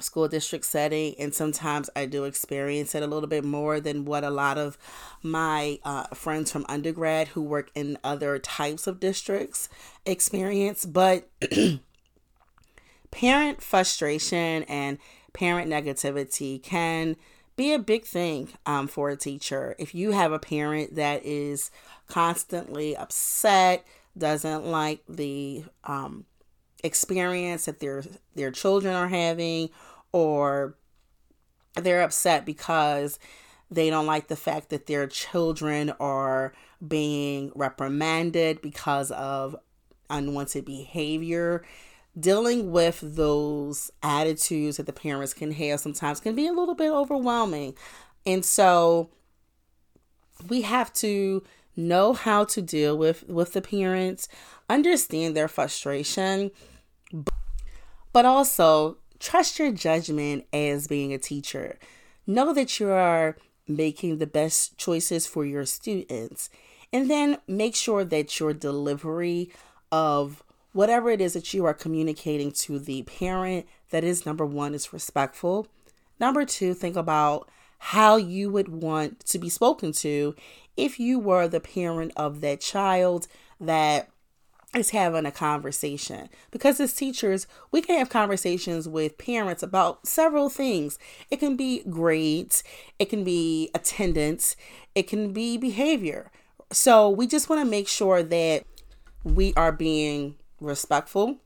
school 0.00 0.28
district 0.28 0.64
setting 0.64 1.14
and 1.18 1.34
sometimes 1.34 1.90
i 1.96 2.06
do 2.06 2.24
experience 2.24 2.94
it 2.94 3.02
a 3.02 3.06
little 3.06 3.28
bit 3.28 3.44
more 3.44 3.80
than 3.80 4.04
what 4.04 4.22
a 4.22 4.30
lot 4.30 4.56
of 4.56 4.78
my 5.22 5.78
uh, 5.84 6.04
friends 6.14 6.50
from 6.52 6.64
undergrad 6.68 7.28
who 7.28 7.42
work 7.42 7.70
in 7.74 7.98
other 8.04 8.38
types 8.38 8.86
of 8.86 9.00
districts 9.00 9.68
experience. 10.06 10.84
But 10.84 11.28
parent 13.10 13.62
frustration 13.62 14.64
and 14.64 14.98
parent 15.32 15.70
negativity 15.70 16.62
can 16.62 17.16
be 17.56 17.72
a 17.72 17.78
big 17.78 18.04
thing 18.04 18.50
um, 18.66 18.86
for 18.86 19.10
a 19.10 19.16
teacher. 19.16 19.74
If 19.78 19.94
you 19.94 20.12
have 20.12 20.32
a 20.32 20.38
parent 20.38 20.94
that 20.94 21.24
is 21.24 21.70
constantly 22.06 22.96
upset 22.96 23.84
doesn't 24.16 24.66
like 24.66 25.00
the 25.08 25.64
um, 25.84 26.24
experience 26.82 27.66
that 27.66 27.80
their 27.80 28.04
their 28.34 28.50
children 28.50 28.94
are 28.94 29.08
having 29.08 29.70
or 30.12 30.76
they're 31.74 32.02
upset 32.02 32.44
because 32.44 33.18
they 33.70 33.90
don't 33.90 34.06
like 34.06 34.28
the 34.28 34.36
fact 34.36 34.70
that 34.70 34.86
their 34.86 35.06
children 35.06 35.92
are 36.00 36.52
being 36.86 37.52
reprimanded 37.54 38.62
because 38.62 39.10
of 39.10 39.56
unwanted 40.08 40.64
behavior. 40.64 41.64
Dealing 42.18 42.72
with 42.72 43.00
those 43.02 43.90
attitudes 44.02 44.78
that 44.78 44.86
the 44.86 44.92
parents 44.92 45.34
can 45.34 45.52
have 45.52 45.80
sometimes 45.80 46.20
can 46.20 46.34
be 46.34 46.46
a 46.46 46.52
little 46.52 46.74
bit 46.74 46.90
overwhelming. 46.90 47.74
And 48.26 48.44
so 48.44 49.10
we 50.48 50.62
have 50.62 50.92
to 50.94 51.42
know 51.76 52.12
how 52.12 52.44
to 52.44 52.60
deal 52.60 52.98
with 52.98 53.24
with 53.28 53.52
the 53.52 53.62
parents 53.62 54.28
understand 54.68 55.36
their 55.36 55.46
frustration 55.46 56.50
but 58.12 58.24
also 58.24 58.96
trust 59.18 59.58
your 59.58 59.72
judgment 59.72 60.46
as 60.52 60.86
being 60.86 61.12
a 61.12 61.18
teacher. 61.18 61.78
Know 62.26 62.52
that 62.52 62.78
you 62.78 62.90
are 62.90 63.36
making 63.66 64.18
the 64.18 64.26
best 64.26 64.76
choices 64.78 65.26
for 65.26 65.44
your 65.44 65.66
students. 65.66 66.50
And 66.92 67.10
then 67.10 67.38
make 67.46 67.74
sure 67.74 68.04
that 68.04 68.40
your 68.40 68.54
delivery 68.54 69.50
of 69.92 70.42
whatever 70.72 71.10
it 71.10 71.20
is 71.20 71.34
that 71.34 71.52
you 71.52 71.64
are 71.64 71.74
communicating 71.74 72.50
to 72.52 72.78
the 72.78 73.02
parent 73.02 73.66
that 73.90 74.04
is 74.04 74.26
number 74.26 74.46
one 74.46 74.74
is 74.74 74.92
respectful. 74.92 75.66
Number 76.20 76.44
two, 76.44 76.74
think 76.74 76.96
about 76.96 77.48
how 77.78 78.16
you 78.16 78.50
would 78.50 78.68
want 78.68 79.20
to 79.26 79.38
be 79.38 79.48
spoken 79.48 79.92
to 79.92 80.34
if 80.76 80.98
you 80.98 81.18
were 81.18 81.46
the 81.46 81.60
parent 81.60 82.12
of 82.16 82.40
that 82.40 82.60
child 82.60 83.28
that 83.60 84.08
is 84.74 84.90
having 84.90 85.24
a 85.24 85.32
conversation. 85.32 86.28
Because 86.50 86.80
as 86.80 86.92
teachers 86.92 87.46
we 87.70 87.80
can 87.80 87.98
have 87.98 88.10
conversations 88.10 88.88
with 88.88 89.18
parents 89.18 89.62
about 89.62 90.06
several 90.06 90.48
things. 90.50 90.98
It 91.30 91.38
can 91.38 91.56
be 91.56 91.82
grades 91.88 92.62
it 92.98 93.06
can 93.06 93.24
be 93.24 93.70
attendance 93.74 94.56
it 94.94 95.04
can 95.04 95.32
be 95.32 95.56
behavior. 95.56 96.30
So 96.70 97.08
we 97.08 97.26
just 97.26 97.48
want 97.48 97.64
to 97.64 97.70
make 97.70 97.88
sure 97.88 98.22
that 98.22 98.64
we 99.24 99.54
are 99.54 99.72
being 99.72 100.36
respectful. 100.60 101.38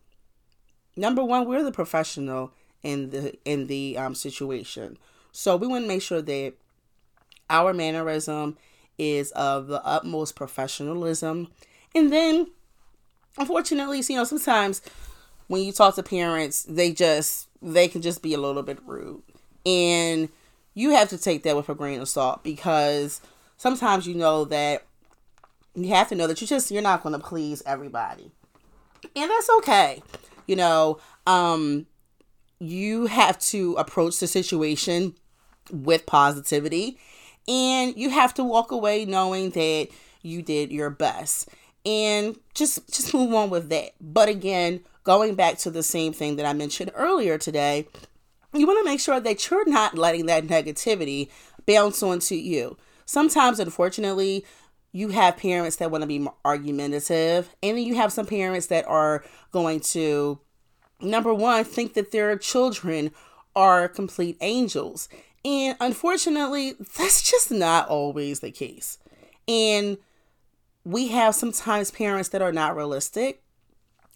Number 0.96 1.24
one 1.24 1.46
we're 1.46 1.62
the 1.62 1.72
professional 1.72 2.52
in 2.82 3.10
the 3.10 3.38
in 3.44 3.68
the 3.68 3.96
um, 3.98 4.14
situation. 4.14 4.98
So 5.30 5.56
we 5.56 5.66
want 5.66 5.84
to 5.84 5.88
make 5.88 6.02
sure 6.02 6.22
that 6.22 6.54
our 7.48 7.72
mannerism 7.72 8.58
is 8.98 9.30
of 9.32 9.68
the 9.68 9.84
utmost 9.84 10.36
professionalism. 10.36 11.48
And 11.94 12.12
then 12.12 12.48
unfortunately, 13.38 14.02
you 14.08 14.16
know, 14.16 14.24
sometimes 14.24 14.82
when 15.48 15.62
you 15.62 15.72
talk 15.72 15.94
to 15.96 16.02
parents, 16.02 16.62
they 16.64 16.92
just 16.92 17.48
they 17.60 17.88
can 17.88 18.02
just 18.02 18.22
be 18.22 18.34
a 18.34 18.38
little 18.38 18.62
bit 18.62 18.78
rude. 18.86 19.22
And 19.64 20.28
you 20.74 20.90
have 20.90 21.08
to 21.10 21.18
take 21.18 21.42
that 21.44 21.56
with 21.56 21.68
a 21.68 21.74
grain 21.74 22.00
of 22.00 22.08
salt 22.08 22.42
because 22.42 23.20
sometimes 23.56 24.06
you 24.06 24.14
know 24.14 24.44
that 24.46 24.84
you 25.74 25.88
have 25.88 26.08
to 26.08 26.14
know 26.14 26.26
that 26.26 26.40
you 26.40 26.46
just 26.46 26.70
you're 26.70 26.82
not 26.82 27.02
going 27.02 27.12
to 27.12 27.18
please 27.18 27.62
everybody. 27.66 28.30
And 29.14 29.30
that's 29.30 29.50
okay. 29.58 30.02
You 30.46 30.56
know, 30.56 30.98
um 31.26 31.86
you 32.58 33.06
have 33.06 33.38
to 33.40 33.74
approach 33.74 34.20
the 34.20 34.26
situation 34.26 35.14
with 35.72 36.06
positivity 36.06 36.96
and 37.48 37.96
you 37.96 38.10
have 38.10 38.32
to 38.34 38.44
walk 38.44 38.70
away 38.70 39.04
knowing 39.04 39.50
that 39.50 39.88
you 40.22 40.42
did 40.42 40.70
your 40.70 40.88
best 40.88 41.48
and 41.84 42.36
just 42.54 42.92
just 42.92 43.14
move 43.14 43.32
on 43.34 43.50
with 43.50 43.68
that. 43.70 43.92
But 44.00 44.28
again, 44.28 44.80
going 45.04 45.34
back 45.34 45.58
to 45.58 45.70
the 45.70 45.82
same 45.82 46.12
thing 46.12 46.36
that 46.36 46.46
I 46.46 46.52
mentioned 46.52 46.92
earlier 46.94 47.38
today, 47.38 47.88
you 48.52 48.66
want 48.66 48.78
to 48.80 48.90
make 48.90 49.00
sure 49.00 49.20
that 49.20 49.50
you're 49.50 49.68
not 49.68 49.96
letting 49.96 50.26
that 50.26 50.46
negativity 50.46 51.30
bounce 51.66 52.02
onto 52.02 52.34
you. 52.34 52.76
Sometimes, 53.04 53.58
unfortunately, 53.58 54.44
you 54.92 55.08
have 55.08 55.36
parents 55.36 55.76
that 55.76 55.90
want 55.90 56.02
to 56.02 56.08
be 56.08 56.26
argumentative, 56.44 57.54
and 57.62 57.76
then 57.76 57.84
you 57.84 57.96
have 57.96 58.12
some 58.12 58.26
parents 58.26 58.66
that 58.66 58.86
are 58.86 59.24
going 59.50 59.80
to, 59.80 60.38
number 61.00 61.32
one, 61.32 61.64
think 61.64 61.94
that 61.94 62.12
their 62.12 62.36
children 62.36 63.10
are 63.56 63.88
complete 63.88 64.36
angels. 64.40 65.08
And 65.44 65.76
unfortunately, 65.80 66.74
that's 66.96 67.28
just 67.28 67.50
not 67.50 67.88
always 67.88 68.40
the 68.40 68.50
case. 68.50 68.98
And 69.48 69.98
we 70.84 71.08
have 71.08 71.34
sometimes 71.34 71.90
parents 71.90 72.28
that 72.30 72.42
are 72.42 72.52
not 72.52 72.76
realistic. 72.76 73.42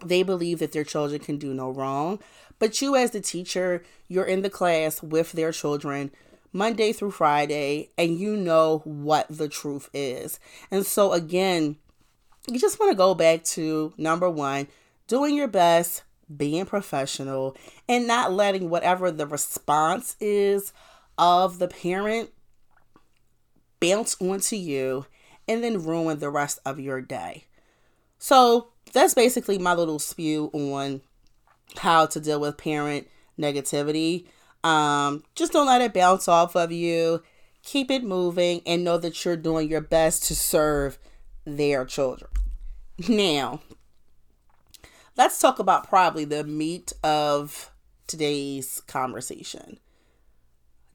They 0.04 0.22
believe 0.22 0.58
that 0.58 0.72
their 0.72 0.84
children 0.84 1.20
can 1.20 1.38
do 1.38 1.54
no 1.54 1.70
wrong. 1.70 2.18
But 2.58 2.80
you, 2.80 2.96
as 2.96 3.10
the 3.10 3.20
teacher, 3.20 3.82
you're 4.08 4.24
in 4.24 4.42
the 4.42 4.50
class 4.50 5.02
with 5.02 5.32
their 5.32 5.52
children 5.52 6.10
Monday 6.52 6.92
through 6.92 7.10
Friday, 7.10 7.90
and 7.98 8.18
you 8.18 8.36
know 8.36 8.80
what 8.84 9.26
the 9.28 9.48
truth 9.48 9.90
is. 9.92 10.40
And 10.70 10.86
so, 10.86 11.12
again, 11.12 11.76
you 12.48 12.58
just 12.58 12.80
want 12.80 12.92
to 12.92 12.96
go 12.96 13.14
back 13.14 13.44
to 13.44 13.92
number 13.98 14.30
one, 14.30 14.68
doing 15.06 15.34
your 15.34 15.48
best, 15.48 16.02
being 16.34 16.64
professional, 16.64 17.56
and 17.88 18.06
not 18.06 18.32
letting 18.32 18.70
whatever 18.70 19.10
the 19.10 19.26
response 19.26 20.16
is 20.18 20.72
of 21.18 21.58
the 21.58 21.68
parent 21.68 22.30
bounce 23.80 24.16
onto 24.20 24.56
you 24.56 25.06
and 25.48 25.62
then 25.62 25.82
ruin 25.82 26.18
the 26.18 26.30
rest 26.30 26.58
of 26.64 26.80
your 26.80 27.00
day. 27.00 27.44
So 28.18 28.68
that's 28.92 29.14
basically 29.14 29.58
my 29.58 29.74
little 29.74 29.98
spew 29.98 30.50
on 30.52 31.02
how 31.76 32.06
to 32.06 32.20
deal 32.20 32.40
with 32.40 32.56
parent 32.56 33.08
negativity. 33.38 34.26
Um, 34.64 35.24
just 35.34 35.52
don't 35.52 35.66
let 35.66 35.82
it 35.82 35.94
bounce 35.94 36.28
off 36.28 36.56
of 36.56 36.72
you. 36.72 37.22
Keep 37.62 37.90
it 37.90 38.04
moving 38.04 38.62
and 38.66 38.84
know 38.84 38.98
that 38.98 39.24
you're 39.24 39.36
doing 39.36 39.68
your 39.68 39.80
best 39.80 40.24
to 40.24 40.34
serve 40.36 40.98
their 41.44 41.84
children. 41.84 42.30
Now, 43.08 43.60
let's 45.16 45.38
talk 45.38 45.58
about 45.58 45.88
probably 45.88 46.24
the 46.24 46.44
meat 46.44 46.92
of 47.02 47.70
today's 48.06 48.80
conversation 48.86 49.78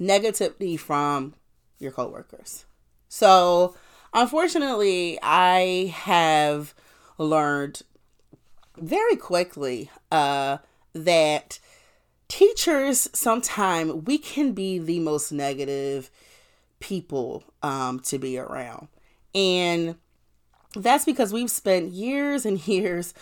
negativity 0.01 0.79
from 0.79 1.35
your 1.77 1.91
coworkers. 1.91 2.65
So, 3.07 3.75
Unfortunately, 4.13 5.17
I 5.21 5.93
have 5.95 6.73
learned 7.17 7.81
very 8.77 9.15
quickly 9.15 9.89
uh, 10.11 10.57
that 10.93 11.59
teachers 12.27 13.09
sometimes 13.13 13.93
we 14.05 14.17
can 14.17 14.53
be 14.53 14.79
the 14.79 14.99
most 14.99 15.31
negative 15.31 16.09
people 16.79 17.43
um, 17.63 17.99
to 18.01 18.17
be 18.17 18.37
around. 18.37 18.87
And 19.33 19.95
that's 20.75 21.05
because 21.05 21.31
we've 21.31 21.51
spent 21.51 21.91
years 21.91 22.45
and 22.45 22.65
years 22.67 23.13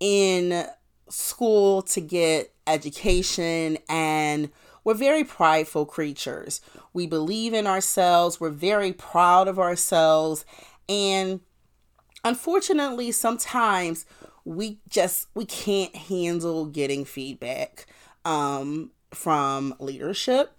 in 0.00 0.66
school 1.08 1.82
to 1.82 2.00
get 2.00 2.52
education 2.66 3.78
and 3.88 4.50
we're 4.86 4.94
very 4.94 5.24
prideful 5.24 5.84
creatures. 5.84 6.60
We 6.92 7.08
believe 7.08 7.52
in 7.52 7.66
ourselves, 7.66 8.38
we're 8.40 8.50
very 8.50 8.92
proud 8.92 9.48
of 9.48 9.58
ourselves, 9.58 10.44
and 10.88 11.40
unfortunately, 12.24 13.10
sometimes 13.10 14.06
we 14.44 14.78
just 14.88 15.26
we 15.34 15.44
can't 15.44 15.94
handle 15.96 16.66
getting 16.66 17.04
feedback 17.04 17.86
um, 18.24 18.92
from 19.12 19.74
leadership. 19.80 20.52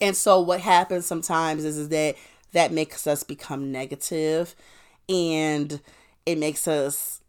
And 0.00 0.16
so 0.16 0.40
what 0.40 0.60
happens 0.60 1.06
sometimes 1.06 1.64
is, 1.64 1.78
is 1.78 1.90
that 1.90 2.16
that 2.54 2.72
makes 2.72 3.06
us 3.06 3.22
become 3.22 3.70
negative 3.70 4.56
and 5.08 5.80
it 6.26 6.38
makes 6.38 6.66
us 6.66 7.20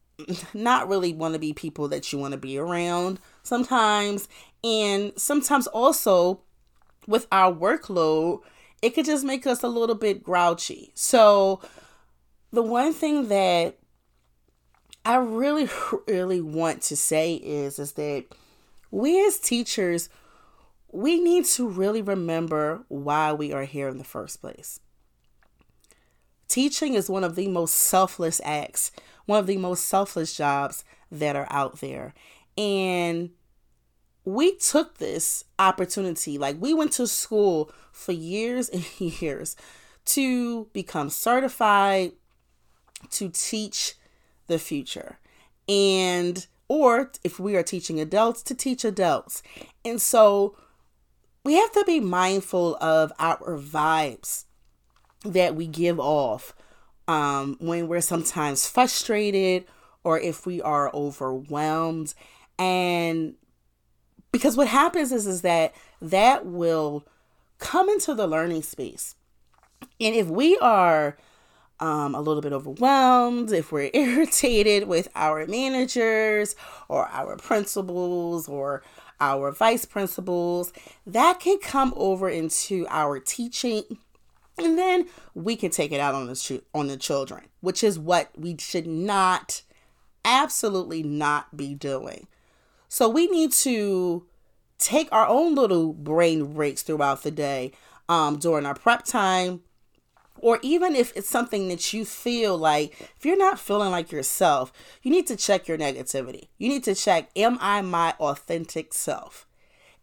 not 0.53 0.88
really 0.88 1.13
want 1.13 1.34
to 1.34 1.39
be 1.39 1.53
people 1.53 1.88
that 1.89 2.12
you 2.12 2.19
want 2.19 2.31
to 2.34 2.38
be 2.38 2.57
around 2.57 3.19
sometimes. 3.43 4.27
And 4.63 5.13
sometimes 5.17 5.67
also 5.67 6.41
with 7.07 7.27
our 7.31 7.53
workload, 7.53 8.41
it 8.81 8.91
could 8.91 9.05
just 9.05 9.25
make 9.25 9.45
us 9.48 9.63
a 9.63 9.67
little 9.67 9.95
bit 9.95 10.24
grouchy. 10.24 10.91
So, 10.93 11.62
the 12.51 12.62
one 12.63 12.93
thing 12.93 13.27
that 13.27 13.77
I 15.05 15.17
really, 15.17 15.69
really 16.07 16.41
want 16.41 16.81
to 16.84 16.95
say 16.95 17.36
is, 17.36 17.79
is 17.79 17.93
that 17.93 18.25
we 18.91 19.25
as 19.25 19.39
teachers, 19.39 20.10
we 20.91 21.19
need 21.19 21.45
to 21.45 21.67
really 21.67 22.01
remember 22.01 22.86
why 22.88 23.34
we 23.34 23.51
are 23.51 23.65
here 23.65 23.88
in 23.88 23.98
the 23.98 24.03
first 24.03 24.41
place. 24.41 24.79
Teaching 26.48 26.93
is 26.93 27.10
one 27.10 27.24
of 27.24 27.36
the 27.36 27.48
most 27.48 27.75
selfless 27.75 28.39
acts, 28.43 28.91
one 29.25 29.39
of 29.39 29.48
the 29.48 29.58
most 29.58 29.86
selfless 29.86 30.36
jobs 30.36 30.84
that 31.12 31.36
are 31.36 31.48
out 31.50 31.79
there. 31.79 32.13
And 32.58 33.32
we 34.24 34.55
took 34.58 34.98
this 34.98 35.46
opportunity, 35.60 36.38
like 36.38 36.58
we 36.60 36.74
went 36.74 36.94
to 36.94 37.08
school 37.08 37.72
for 37.91 38.12
years 38.12 38.70
and 38.74 38.84
years 39.00 39.55
to 40.05 40.65
become 40.74 41.10
certified 41.10 42.13
to 43.12 43.29
teach 43.29 43.96
the 44.48 44.60
future. 44.60 45.17
And 45.67 46.46
or 46.67 47.12
if 47.24 47.39
we 47.39 47.55
are 47.55 47.63
teaching 47.63 48.00
adults 48.00 48.41
to 48.44 48.55
teach 48.55 48.84
adults. 48.84 49.44
And 49.84 50.01
so 50.01 50.55
we 51.44 51.53
have 51.53 51.72
to 51.74 51.84
be 51.86 52.00
mindful 52.00 52.75
of 52.77 53.12
our 53.20 53.58
vibes 53.60 54.46
that 55.24 55.55
we 55.55 55.67
give 55.67 56.00
off 56.00 56.53
um, 57.07 57.57
when 57.59 57.88
we're 57.88 58.01
sometimes 58.01 58.67
frustrated 58.67 59.65
or 60.03 60.19
if 60.19 60.45
we 60.45 60.62
are 60.62 60.93
overwhelmed. 60.93 62.13
And 62.57 63.35
because 64.31 64.55
what 64.55 64.67
happens 64.67 65.12
is, 65.12 65.27
is 65.27 65.41
that 65.41 65.74
that 66.01 66.45
will 66.45 67.05
come 67.57 67.89
into 67.89 68.13
the 68.13 68.27
learning 68.27 68.63
space. 68.63 69.15
And 70.00 70.15
if 70.15 70.27
we 70.27 70.57
are 70.57 71.17
um, 71.79 72.15
a 72.15 72.21
little 72.21 72.41
bit 72.41 72.53
overwhelmed, 72.53 73.51
if 73.51 73.71
we're 73.71 73.89
irritated 73.93 74.88
with 74.88 75.07
our 75.15 75.45
managers 75.47 76.55
or 76.88 77.07
our 77.07 77.38
principals 77.38 78.47
or 78.47 78.83
our 79.19 79.51
vice 79.51 79.85
principals, 79.85 80.74
that 81.07 81.39
can 81.39 81.57
come 81.59 81.93
over 81.95 82.29
into 82.29 82.85
our 82.89 83.19
teaching 83.19 83.83
and 84.57 84.77
then 84.77 85.07
we 85.33 85.55
can 85.55 85.71
take 85.71 85.91
it 85.91 86.00
out 86.00 86.15
on 86.15 86.27
the 86.27 86.62
on 86.74 86.88
the 86.88 86.97
children, 86.97 87.43
which 87.62 87.83
is 87.83 88.00
what 88.00 88.29
we 88.38 88.55
should 88.57 88.88
not 88.88 89.62
absolutely 90.24 91.03
not 91.03 91.55
be 91.55 91.74
doing. 91.74 92.27
So 92.87 93.09
we 93.09 93.27
need 93.27 93.51
to 93.53 94.25
take 94.77 95.11
our 95.11 95.27
own 95.27 95.55
little 95.55 95.94
brain 95.94 96.53
breaks 96.53 96.81
throughout 96.81 97.24
the 97.24 97.31
day 97.31 97.72
um, 98.09 98.37
during 98.37 98.65
our 98.65 98.75
prep 98.75 99.03
time 99.03 99.61
or 100.41 100.59
even 100.61 100.96
if 100.96 101.15
it's 101.15 101.29
something 101.29 101.70
that 101.70 101.94
you 101.94 102.05
feel 102.05 102.57
like 102.57 102.94
if 103.18 103.25
you're 103.25 103.37
not 103.37 103.59
feeling 103.59 103.89
like 103.91 104.11
yourself 104.11 104.72
you 105.01 105.09
need 105.09 105.25
to 105.25 105.35
check 105.35 105.68
your 105.68 105.77
negativity 105.77 106.50
you 106.57 106.68
need 106.68 106.83
to 106.83 106.94
check 106.94 107.29
am 107.35 107.57
i 107.61 107.81
my 107.81 108.13
authentic 108.20 108.94
self 108.94 109.48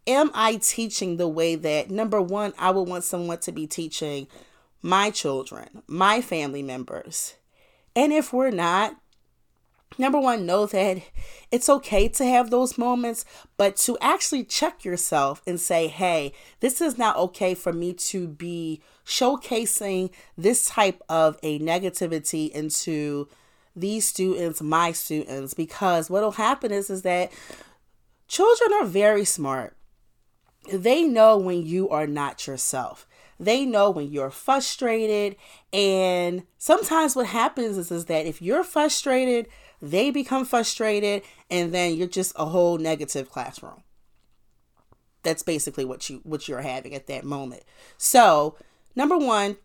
am 0.06 0.30
i 0.34 0.56
teaching 0.56 1.16
the 1.16 1.28
way 1.28 1.54
that 1.54 1.90
number 1.90 2.20
one 2.20 2.52
i 2.58 2.70
would 2.70 2.88
want 2.88 3.04
someone 3.04 3.38
to 3.38 3.52
be 3.52 3.66
teaching 3.66 4.26
my 4.82 5.10
children 5.10 5.82
my 5.86 6.20
family 6.20 6.62
members 6.62 7.34
and 7.94 8.12
if 8.12 8.32
we're 8.32 8.50
not 8.50 8.96
number 9.98 10.20
one, 10.20 10.46
know 10.46 10.66
that 10.66 11.02
it's 11.50 11.68
okay 11.68 12.08
to 12.08 12.24
have 12.24 12.50
those 12.50 12.78
moments, 12.78 13.24
but 13.56 13.76
to 13.76 13.98
actually 14.00 14.44
check 14.44 14.84
yourself 14.84 15.42
and 15.46 15.60
say, 15.60 15.88
hey, 15.88 16.32
this 16.60 16.80
is 16.80 16.98
not 16.98 17.16
okay 17.16 17.54
for 17.54 17.72
me 17.72 17.92
to 17.92 18.28
be 18.28 18.82
showcasing 19.04 20.10
this 20.36 20.66
type 20.66 21.02
of 21.08 21.38
a 21.42 21.58
negativity 21.60 22.50
into 22.50 23.28
these 23.74 24.06
students, 24.06 24.60
my 24.60 24.92
students, 24.92 25.54
because 25.54 26.10
what'll 26.10 26.32
happen 26.32 26.72
is, 26.72 26.90
is 26.90 27.02
that 27.02 27.32
children 28.28 28.70
are 28.74 28.86
very 28.86 29.24
smart. 29.24 29.74
They 30.70 31.02
know 31.02 31.36
when 31.36 31.66
you 31.66 31.88
are 31.88 32.06
not 32.06 32.46
yourself. 32.46 33.06
They 33.40 33.64
know 33.64 33.90
when 33.90 34.12
you're 34.12 34.30
frustrated. 34.30 35.36
And 35.72 36.44
sometimes 36.58 37.16
what 37.16 37.26
happens 37.26 37.76
is, 37.76 37.90
is 37.90 38.04
that 38.04 38.26
if 38.26 38.40
you're 38.40 38.64
frustrated, 38.64 39.48
they 39.80 40.12
become 40.12 40.44
frustrated, 40.44 41.22
and 41.50 41.74
then 41.74 41.96
you're 41.96 42.06
just 42.06 42.32
a 42.36 42.46
whole 42.46 42.78
negative 42.78 43.30
classroom. 43.30 43.82
That's 45.24 45.42
basically 45.42 45.84
what 45.84 46.08
you 46.08 46.20
what 46.22 46.46
you're 46.48 46.62
having 46.62 46.94
at 46.94 47.08
that 47.08 47.24
moment. 47.24 47.64
So, 47.96 48.56
number 48.94 49.18
one, 49.18 49.56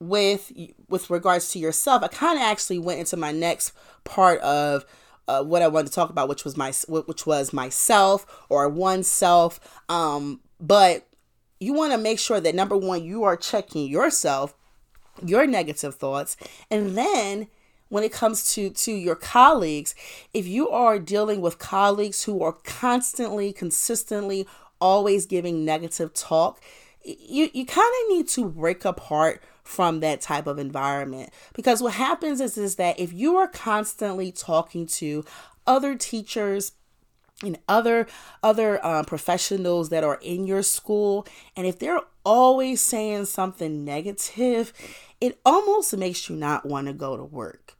with 0.00 0.52
with 0.88 1.10
regards 1.10 1.50
to 1.50 1.60
yourself, 1.60 2.02
I 2.02 2.08
kind 2.08 2.38
of 2.38 2.42
actually 2.42 2.80
went 2.80 3.00
into 3.00 3.16
my 3.16 3.30
next 3.30 3.72
part 4.02 4.40
of 4.40 4.84
uh, 5.28 5.42
what 5.42 5.62
I 5.62 5.68
wanted 5.68 5.88
to 5.88 5.92
talk 5.92 6.10
about, 6.10 6.28
which 6.28 6.44
was 6.44 6.56
my 6.56 6.72
which 6.88 7.26
was 7.26 7.52
myself 7.52 8.44
or 8.48 8.68
oneself. 8.68 9.60
Um, 9.88 10.40
but 10.60 11.06
you 11.60 11.72
want 11.72 11.92
to 11.92 11.98
make 11.98 12.18
sure 12.18 12.40
that 12.40 12.54
number 12.54 12.76
one, 12.76 13.04
you 13.04 13.24
are 13.24 13.36
checking 13.36 13.88
yourself, 13.88 14.54
your 15.24 15.46
negative 15.46 15.94
thoughts, 15.94 16.36
and 16.70 16.96
then 16.96 17.48
when 17.88 18.02
it 18.02 18.12
comes 18.12 18.52
to 18.54 18.70
to 18.70 18.92
your 18.92 19.14
colleagues 19.14 19.94
if 20.34 20.46
you 20.46 20.68
are 20.68 20.98
dealing 20.98 21.40
with 21.40 21.58
colleagues 21.58 22.24
who 22.24 22.42
are 22.42 22.52
constantly 22.52 23.52
consistently 23.52 24.46
always 24.80 25.26
giving 25.26 25.64
negative 25.64 26.12
talk 26.12 26.60
you 27.04 27.48
you 27.52 27.64
kind 27.64 27.92
of 28.02 28.16
need 28.16 28.28
to 28.28 28.44
break 28.44 28.84
apart 28.84 29.42
from 29.66 30.00
that 30.00 30.20
type 30.20 30.46
of 30.46 30.58
environment. 30.58 31.30
Because 31.54 31.82
what 31.82 31.94
happens 31.94 32.40
is 32.40 32.56
is 32.56 32.76
that 32.76 32.98
if 32.98 33.12
you 33.12 33.36
are 33.36 33.48
constantly 33.48 34.30
talking 34.32 34.86
to 34.86 35.24
other 35.66 35.96
teachers 35.96 36.72
and 37.42 37.58
other 37.68 38.06
other 38.42 38.84
um, 38.86 39.04
professionals 39.04 39.90
that 39.90 40.04
are 40.04 40.18
in 40.22 40.46
your 40.46 40.62
school 40.62 41.26
and 41.54 41.66
if 41.66 41.78
they're 41.78 42.00
always 42.24 42.80
saying 42.80 43.26
something 43.26 43.84
negative 43.84 44.72
it 45.20 45.38
almost 45.44 45.94
makes 45.96 46.30
you 46.30 46.36
not 46.36 46.64
want 46.64 46.86
to 46.86 46.94
go 46.94 47.14
to 47.14 47.24
work 47.24 47.75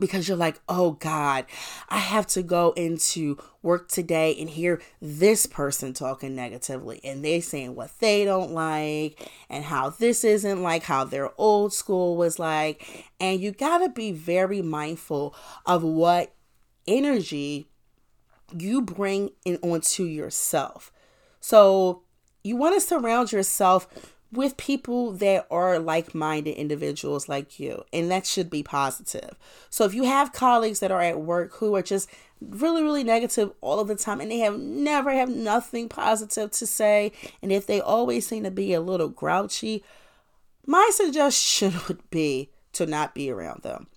because 0.00 0.26
you're 0.26 0.36
like, 0.36 0.60
oh 0.68 0.92
God, 0.92 1.46
I 1.88 1.98
have 1.98 2.26
to 2.28 2.42
go 2.42 2.72
into 2.72 3.38
work 3.62 3.88
today 3.88 4.34
and 4.40 4.48
hear 4.48 4.80
this 5.00 5.46
person 5.46 5.92
talking 5.92 6.34
negatively 6.34 7.00
and 7.04 7.24
they 7.24 7.40
saying 7.40 7.74
what 7.74 7.90
they 8.00 8.24
don't 8.24 8.52
like 8.52 9.30
and 9.48 9.64
how 9.64 9.90
this 9.90 10.24
isn't 10.24 10.62
like 10.62 10.84
how 10.84 11.04
their 11.04 11.30
old 11.38 11.72
school 11.72 12.16
was 12.16 12.38
like. 12.38 13.06
And 13.20 13.40
you 13.40 13.52
got 13.52 13.78
to 13.78 13.88
be 13.88 14.12
very 14.12 14.62
mindful 14.62 15.34
of 15.66 15.82
what 15.82 16.34
energy 16.86 17.68
you 18.56 18.82
bring 18.82 19.30
in 19.44 19.58
onto 19.62 20.04
yourself. 20.04 20.90
So 21.40 22.02
you 22.42 22.56
want 22.56 22.74
to 22.74 22.80
surround 22.80 23.32
yourself 23.32 23.86
with 24.32 24.56
people 24.56 25.12
that 25.12 25.46
are 25.50 25.78
like 25.78 26.14
minded 26.14 26.54
individuals 26.56 27.28
like 27.28 27.58
you, 27.58 27.84
and 27.92 28.10
that 28.10 28.26
should 28.26 28.48
be 28.48 28.62
positive. 28.62 29.36
So, 29.70 29.84
if 29.84 29.94
you 29.94 30.04
have 30.04 30.32
colleagues 30.32 30.80
that 30.80 30.92
are 30.92 31.02
at 31.02 31.20
work 31.20 31.54
who 31.54 31.74
are 31.74 31.82
just 31.82 32.08
really, 32.40 32.82
really 32.82 33.04
negative 33.04 33.52
all 33.60 33.80
of 33.80 33.88
the 33.88 33.96
time 33.96 34.20
and 34.20 34.30
they 34.30 34.38
have 34.38 34.58
never 34.58 35.12
have 35.12 35.28
nothing 35.28 35.88
positive 35.88 36.50
to 36.52 36.66
say, 36.66 37.12
and 37.42 37.52
if 37.52 37.66
they 37.66 37.80
always 37.80 38.26
seem 38.26 38.44
to 38.44 38.50
be 38.50 38.72
a 38.72 38.80
little 38.80 39.08
grouchy, 39.08 39.84
my 40.66 40.90
suggestion 40.92 41.74
would 41.88 42.08
be 42.10 42.50
to 42.72 42.86
not 42.86 43.14
be 43.14 43.30
around 43.30 43.62
them 43.62 43.88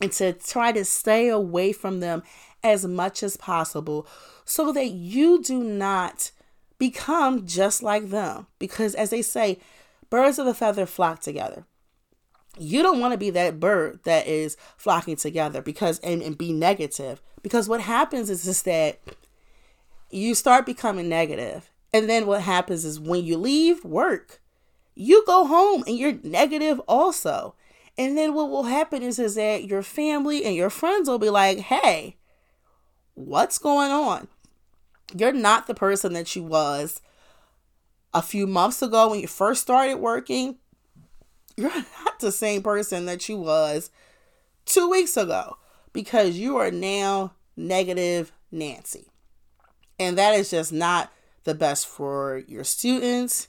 and 0.00 0.12
to 0.12 0.32
try 0.32 0.70
to 0.72 0.84
stay 0.84 1.28
away 1.28 1.72
from 1.72 2.00
them 2.00 2.22
as 2.62 2.84
much 2.84 3.22
as 3.22 3.36
possible 3.36 4.06
so 4.44 4.72
that 4.72 4.90
you 4.90 5.42
do 5.42 5.62
not 5.62 6.30
become 6.78 7.46
just 7.46 7.82
like 7.82 8.10
them. 8.10 8.46
Because, 8.58 8.94
as 8.94 9.10
they 9.10 9.22
say, 9.22 9.58
birds 10.10 10.38
of 10.38 10.46
a 10.46 10.54
feather 10.54 10.86
flock 10.86 11.20
together. 11.20 11.64
You 12.58 12.82
don't 12.82 13.00
want 13.00 13.12
to 13.12 13.18
be 13.18 13.30
that 13.30 13.60
bird 13.60 14.00
that 14.04 14.26
is 14.26 14.56
flocking 14.76 15.16
together 15.16 15.62
because 15.62 15.98
and, 16.00 16.22
and 16.22 16.36
be 16.36 16.52
negative. 16.52 17.22
Because 17.42 17.68
what 17.68 17.80
happens 17.80 18.30
is 18.30 18.44
just 18.44 18.64
that 18.64 19.00
you 20.10 20.34
start 20.34 20.66
becoming 20.66 21.08
negative. 21.08 21.70
And 21.92 22.08
then 22.08 22.26
what 22.26 22.42
happens 22.42 22.84
is 22.84 22.98
when 23.00 23.24
you 23.24 23.36
leave 23.36 23.84
work, 23.84 24.40
you 24.94 25.24
go 25.26 25.46
home 25.46 25.84
and 25.86 25.96
you're 25.96 26.18
negative 26.22 26.80
also. 26.88 27.54
And 27.96 28.16
then 28.16 28.34
what 28.34 28.50
will 28.50 28.64
happen 28.64 29.02
is, 29.02 29.18
is 29.18 29.36
that 29.36 29.64
your 29.64 29.82
family 29.82 30.44
and 30.44 30.54
your 30.54 30.70
friends 30.70 31.08
will 31.08 31.18
be 31.18 31.30
like, 31.30 31.58
hey, 31.58 32.16
what's 33.14 33.58
going 33.58 33.90
on? 33.90 34.28
You're 35.16 35.32
not 35.32 35.66
the 35.66 35.74
person 35.74 36.12
that 36.12 36.34
you 36.36 36.42
was 36.42 37.00
a 38.18 38.22
few 38.22 38.48
months 38.48 38.82
ago 38.82 39.10
when 39.10 39.20
you 39.20 39.28
first 39.28 39.62
started 39.62 39.98
working, 39.98 40.56
you're 41.56 41.70
not 42.04 42.18
the 42.18 42.32
same 42.32 42.62
person 42.62 43.06
that 43.06 43.28
you 43.28 43.36
was 43.38 43.90
two 44.66 44.90
weeks 44.90 45.16
ago 45.16 45.56
because 45.92 46.36
you 46.36 46.56
are 46.56 46.72
now 46.72 47.32
negative 47.56 48.32
Nancy. 48.50 49.06
And 50.00 50.18
that 50.18 50.34
is 50.34 50.50
just 50.50 50.72
not 50.72 51.12
the 51.44 51.54
best 51.54 51.86
for 51.86 52.42
your 52.48 52.64
students. 52.64 53.46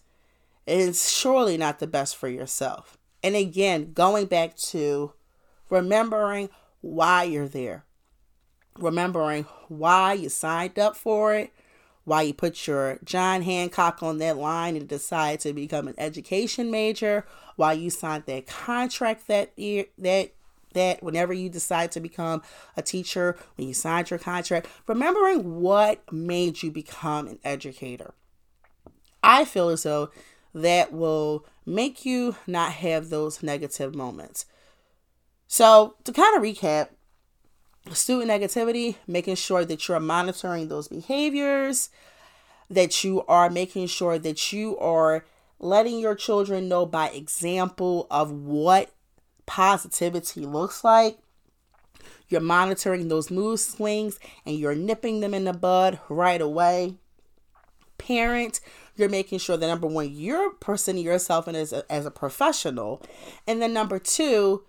It's 0.67 1.09
surely 1.09 1.57
not 1.57 1.79
the 1.79 1.87
best 1.87 2.15
for 2.15 2.27
yourself. 2.27 2.95
And 3.23 3.35
again, 3.35 3.93
going 3.93 4.27
back 4.27 4.55
to 4.57 5.13
remembering 5.71 6.49
why 6.81 7.23
you're 7.23 7.47
there, 7.47 7.85
remembering 8.77 9.45
why 9.67 10.13
you 10.13 10.29
signed 10.29 10.77
up 10.77 10.95
for 10.95 11.33
it, 11.33 11.51
why 12.05 12.23
you 12.23 12.33
put 12.33 12.67
your 12.67 12.99
John 13.03 13.41
Hancock 13.43 14.01
on 14.01 14.17
that 14.17 14.37
line 14.37 14.75
and 14.75 14.87
decide 14.87 15.39
to 15.41 15.53
become 15.53 15.87
an 15.87 15.95
education 15.97 16.71
major, 16.71 17.25
why 17.55 17.73
you 17.73 17.89
signed 17.89 18.23
that 18.25 18.47
contract 18.47 19.27
that 19.27 19.51
year, 19.57 19.85
that 19.97 20.33
that 20.73 21.01
whenever 21.01 21.33
you 21.33 21.49
decide 21.49 21.91
to 21.91 21.99
become 21.99 22.41
a 22.77 22.81
teacher, 22.81 23.35
when 23.55 23.67
you 23.67 23.73
signed 23.73 24.09
your 24.09 24.19
contract, 24.19 24.67
remembering 24.87 25.59
what 25.59 26.03
made 26.11 26.61
you 26.61 26.71
become 26.71 27.27
an 27.27 27.39
educator. 27.43 28.13
I 29.23 29.45
feel 29.45 29.69
as 29.69 29.83
though 29.83 30.11
that 30.53 30.91
will 30.91 31.45
make 31.65 32.05
you 32.05 32.35
not 32.47 32.73
have 32.73 33.09
those 33.09 33.43
negative 33.43 33.95
moments. 33.95 34.45
So, 35.47 35.95
to 36.03 36.13
kind 36.13 36.37
of 36.37 36.43
recap, 36.43 36.89
student 37.93 38.29
negativity, 38.29 38.95
making 39.07 39.35
sure 39.35 39.65
that 39.65 39.87
you're 39.87 39.99
monitoring 39.99 40.67
those 40.67 40.87
behaviors, 40.87 41.89
that 42.69 43.03
you 43.03 43.23
are 43.27 43.49
making 43.49 43.87
sure 43.87 44.19
that 44.19 44.51
you 44.51 44.77
are 44.77 45.25
letting 45.59 45.99
your 45.99 46.15
children 46.15 46.69
know 46.69 46.85
by 46.85 47.09
example 47.09 48.07
of 48.09 48.31
what 48.31 48.91
positivity 49.45 50.41
looks 50.41 50.83
like. 50.83 51.17
You're 52.29 52.41
monitoring 52.41 53.07
those 53.07 53.31
mood 53.31 53.59
swings 53.59 54.19
and 54.45 54.55
you're 54.55 54.75
nipping 54.75 55.19
them 55.19 55.33
in 55.33 55.45
the 55.45 55.53
bud 55.53 55.99
right 56.07 56.39
away. 56.39 56.95
Parent, 57.97 58.59
you're 58.95 59.09
making 59.09 59.39
sure 59.39 59.57
that 59.57 59.67
number 59.67 59.87
one, 59.87 60.11
you're 60.11 60.51
presenting 60.51 61.03
yourself 61.03 61.47
as 61.47 61.73
a, 61.73 61.91
as 61.91 62.05
a 62.05 62.11
professional. 62.11 63.01
And 63.47 63.61
then 63.61 63.73
number 63.73 63.97
two, 63.97 64.63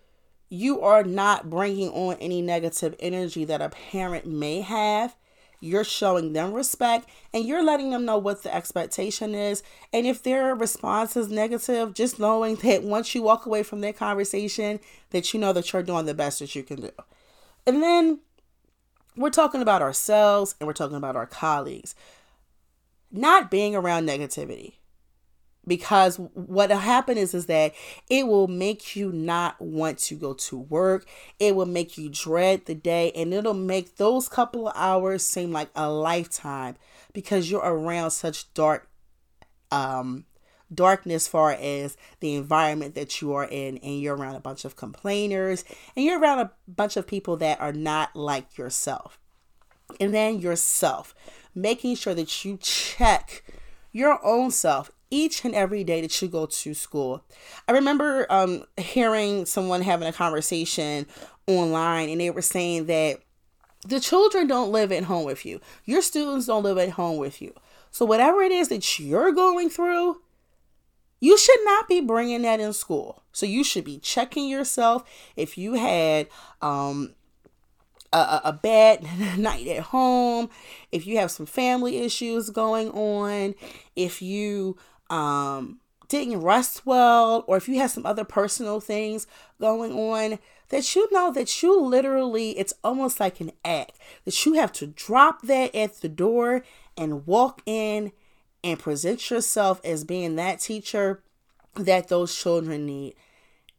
you 0.50 0.80
are 0.82 1.02
not 1.02 1.48
bringing 1.48 1.88
on 1.90 2.16
any 2.20 2.42
negative 2.42 2.94
energy 3.00 3.44
that 3.46 3.62
a 3.62 3.70
parent 3.70 4.26
may 4.26 4.60
have 4.60 5.16
you're 5.60 5.84
showing 5.84 6.32
them 6.32 6.54
respect 6.54 7.08
and 7.34 7.44
you're 7.44 7.62
letting 7.62 7.90
them 7.90 8.06
know 8.06 8.16
what 8.16 8.42
the 8.42 8.54
expectation 8.54 9.34
is. 9.34 9.62
And 9.92 10.06
if 10.06 10.22
their 10.22 10.54
response 10.54 11.16
is 11.16 11.28
negative, 11.28 11.94
just 11.94 12.18
knowing 12.18 12.54
that 12.62 12.82
once 12.82 13.14
you 13.14 13.22
walk 13.22 13.46
away 13.46 13.62
from 13.62 13.82
that 13.82 13.96
conversation, 13.96 14.80
that 15.10 15.32
you 15.32 15.40
know 15.40 15.52
that 15.52 15.72
you're 15.72 15.82
doing 15.82 16.06
the 16.06 16.14
best 16.14 16.38
that 16.38 16.54
you 16.54 16.62
can 16.62 16.80
do. 16.80 16.90
And 17.66 17.82
then 17.82 18.20
we're 19.16 19.30
talking 19.30 19.60
about 19.60 19.82
ourselves 19.82 20.54
and 20.58 20.66
we're 20.66 20.72
talking 20.72 20.96
about 20.96 21.16
our 21.16 21.26
colleagues. 21.26 21.94
Not 23.12 23.50
being 23.50 23.74
around 23.76 24.08
negativity 24.08 24.74
because 25.66 26.16
what 26.16 26.70
will 26.70 26.78
happen 26.78 27.18
is 27.18 27.34
is 27.34 27.46
that 27.46 27.74
it 28.08 28.26
will 28.26 28.48
make 28.48 28.96
you 28.96 29.12
not 29.12 29.60
want 29.60 29.98
to 29.98 30.14
go 30.14 30.32
to 30.32 30.58
work. 30.58 31.06
It 31.38 31.54
will 31.54 31.66
make 31.66 31.98
you 31.98 32.08
dread 32.08 32.66
the 32.66 32.74
day 32.74 33.12
and 33.14 33.32
it'll 33.34 33.54
make 33.54 33.96
those 33.96 34.28
couple 34.28 34.68
of 34.68 34.74
hours 34.76 35.24
seem 35.24 35.52
like 35.52 35.70
a 35.74 35.90
lifetime 35.90 36.76
because 37.12 37.50
you're 37.50 37.60
around 37.60 38.10
such 38.10 38.52
dark 38.54 38.88
um 39.70 40.24
darkness 40.72 41.26
far 41.26 41.52
as 41.52 41.96
the 42.20 42.34
environment 42.34 42.94
that 42.94 43.20
you 43.20 43.32
are 43.32 43.44
in 43.44 43.76
and 43.78 44.00
you're 44.00 44.16
around 44.16 44.36
a 44.36 44.40
bunch 44.40 44.64
of 44.64 44.76
complainers 44.76 45.64
and 45.96 46.04
you're 46.04 46.20
around 46.20 46.38
a 46.38 46.52
bunch 46.68 46.96
of 46.96 47.06
people 47.06 47.36
that 47.36 47.60
are 47.60 47.72
not 47.72 48.14
like 48.14 48.56
yourself. 48.56 49.18
And 49.98 50.14
then 50.14 50.38
yourself 50.38 51.14
making 51.54 51.96
sure 51.96 52.14
that 52.14 52.44
you 52.44 52.56
check 52.58 53.44
your 53.92 54.24
own 54.24 54.50
self 54.52 54.92
each 55.10 55.44
and 55.44 55.54
every 55.54 55.84
day 55.84 56.00
that 56.00 56.22
you 56.22 56.28
go 56.28 56.46
to 56.46 56.74
school. 56.74 57.22
I 57.68 57.72
remember 57.72 58.26
um, 58.30 58.64
hearing 58.76 59.44
someone 59.46 59.82
having 59.82 60.08
a 60.08 60.12
conversation 60.12 61.06
online, 61.46 62.08
and 62.08 62.20
they 62.20 62.30
were 62.30 62.42
saying 62.42 62.86
that 62.86 63.20
the 63.86 64.00
children 64.00 64.46
don't 64.46 64.72
live 64.72 64.92
at 64.92 65.04
home 65.04 65.24
with 65.24 65.44
you, 65.44 65.60
your 65.84 66.02
students 66.02 66.46
don't 66.46 66.62
live 66.62 66.78
at 66.78 66.90
home 66.90 67.18
with 67.18 67.42
you. 67.42 67.54
So, 67.90 68.04
whatever 68.04 68.42
it 68.42 68.52
is 68.52 68.68
that 68.68 68.98
you're 68.98 69.32
going 69.32 69.68
through, 69.68 70.20
you 71.18 71.36
should 71.36 71.58
not 71.64 71.88
be 71.88 72.00
bringing 72.00 72.42
that 72.42 72.60
in 72.60 72.72
school. 72.72 73.22
So, 73.32 73.46
you 73.46 73.64
should 73.64 73.84
be 73.84 73.98
checking 73.98 74.48
yourself 74.48 75.02
if 75.34 75.58
you 75.58 75.74
had 75.74 76.28
um, 76.62 77.14
a, 78.12 78.40
a 78.44 78.52
bad 78.52 79.04
night 79.38 79.66
at 79.66 79.84
home, 79.84 80.50
if 80.92 81.06
you 81.06 81.18
have 81.18 81.30
some 81.30 81.46
family 81.46 81.98
issues 81.98 82.50
going 82.50 82.90
on, 82.90 83.54
if 83.96 84.22
you 84.22 84.76
um, 85.10 85.80
didn't 86.08 86.40
rest 86.40 86.86
well, 86.86 87.44
or 87.46 87.56
if 87.56 87.68
you 87.68 87.78
have 87.78 87.90
some 87.90 88.06
other 88.06 88.24
personal 88.24 88.80
things 88.80 89.26
going 89.60 89.92
on, 89.92 90.38
that 90.70 90.94
you 90.94 91.08
know 91.12 91.32
that 91.32 91.62
you 91.62 91.80
literally, 91.80 92.58
it's 92.58 92.74
almost 92.82 93.20
like 93.20 93.40
an 93.40 93.52
act, 93.64 93.98
that 94.24 94.46
you 94.46 94.54
have 94.54 94.72
to 94.72 94.86
drop 94.86 95.42
that 95.42 95.74
at 95.74 96.00
the 96.00 96.08
door 96.08 96.64
and 96.96 97.26
walk 97.26 97.62
in 97.66 98.12
and 98.62 98.78
present 98.78 99.30
yourself 99.30 99.80
as 99.84 100.04
being 100.04 100.36
that 100.36 100.60
teacher 100.60 101.22
that 101.74 102.08
those 102.08 102.34
children 102.34 102.86
need. 102.86 103.14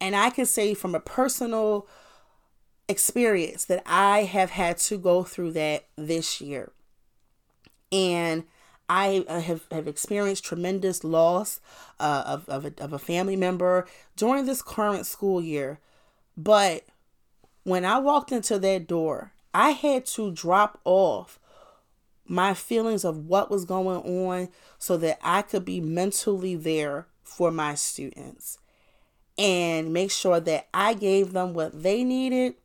And 0.00 0.16
I 0.16 0.30
can 0.30 0.46
say 0.46 0.74
from 0.74 0.94
a 0.94 1.00
personal 1.00 1.86
experience 2.88 3.64
that 3.66 3.82
I 3.86 4.24
have 4.24 4.50
had 4.50 4.78
to 4.78 4.98
go 4.98 5.22
through 5.22 5.52
that 5.52 5.84
this 5.96 6.40
year. 6.40 6.72
And 7.90 8.44
I 8.94 9.24
uh, 9.26 9.40
have, 9.40 9.64
have 9.70 9.88
experienced 9.88 10.44
tremendous 10.44 11.02
loss 11.02 11.60
uh, 11.98 12.24
of, 12.26 12.46
of, 12.46 12.66
a, 12.66 12.74
of 12.76 12.92
a 12.92 12.98
family 12.98 13.36
member 13.36 13.86
during 14.16 14.44
this 14.44 14.60
current 14.60 15.06
school 15.06 15.40
year. 15.40 15.78
But 16.36 16.84
when 17.64 17.86
I 17.86 17.98
walked 18.00 18.32
into 18.32 18.58
that 18.58 18.86
door, 18.86 19.32
I 19.54 19.70
had 19.70 20.04
to 20.06 20.30
drop 20.30 20.78
off 20.84 21.38
my 22.26 22.52
feelings 22.52 23.02
of 23.02 23.26
what 23.26 23.50
was 23.50 23.64
going 23.64 24.02
on 24.02 24.50
so 24.78 24.98
that 24.98 25.18
I 25.22 25.40
could 25.40 25.64
be 25.64 25.80
mentally 25.80 26.54
there 26.54 27.06
for 27.24 27.50
my 27.50 27.74
students 27.74 28.58
and 29.38 29.90
make 29.90 30.10
sure 30.10 30.38
that 30.38 30.68
I 30.74 30.92
gave 30.92 31.32
them 31.32 31.54
what 31.54 31.82
they 31.82 32.04
needed 32.04 32.56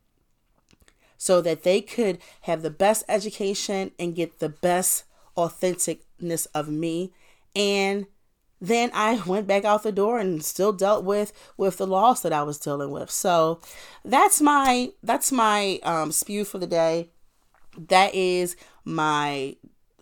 so 1.18 1.40
that 1.40 1.63
they 1.63 1.80
could 1.80 2.18
have 2.42 2.63
the 2.63 2.70
best 2.70 3.06
education 3.08 3.92
and 3.98 4.13
get 4.13 4.40
the 4.40 4.50
best 4.50 5.06
authenticness 6.21 6.47
of 6.53 6.69
me 6.69 7.13
and 7.56 8.06
then 8.60 8.91
I 8.93 9.21
went 9.25 9.47
back 9.47 9.65
out 9.65 9.84
the 9.84 9.91
door 9.91 10.19
and 10.19 10.43
still 10.43 10.73
dealt 10.73 11.03
with 11.03 11.34
with 11.58 11.77
the 11.77 11.88
loss 11.88 12.21
that 12.21 12.34
I 12.34 12.43
was 12.43 12.58
dealing 12.58 12.91
with. 12.91 13.10
So 13.12 13.62
that's 14.03 14.41
my 14.41 14.91
that's 15.03 15.32
my 15.32 15.80
um 15.84 16.12
spew 16.12 16.45
for 16.45 16.58
the 16.58 16.67
day. 16.67 17.10
That 17.77 18.15
is 18.15 18.56
my 18.84 19.56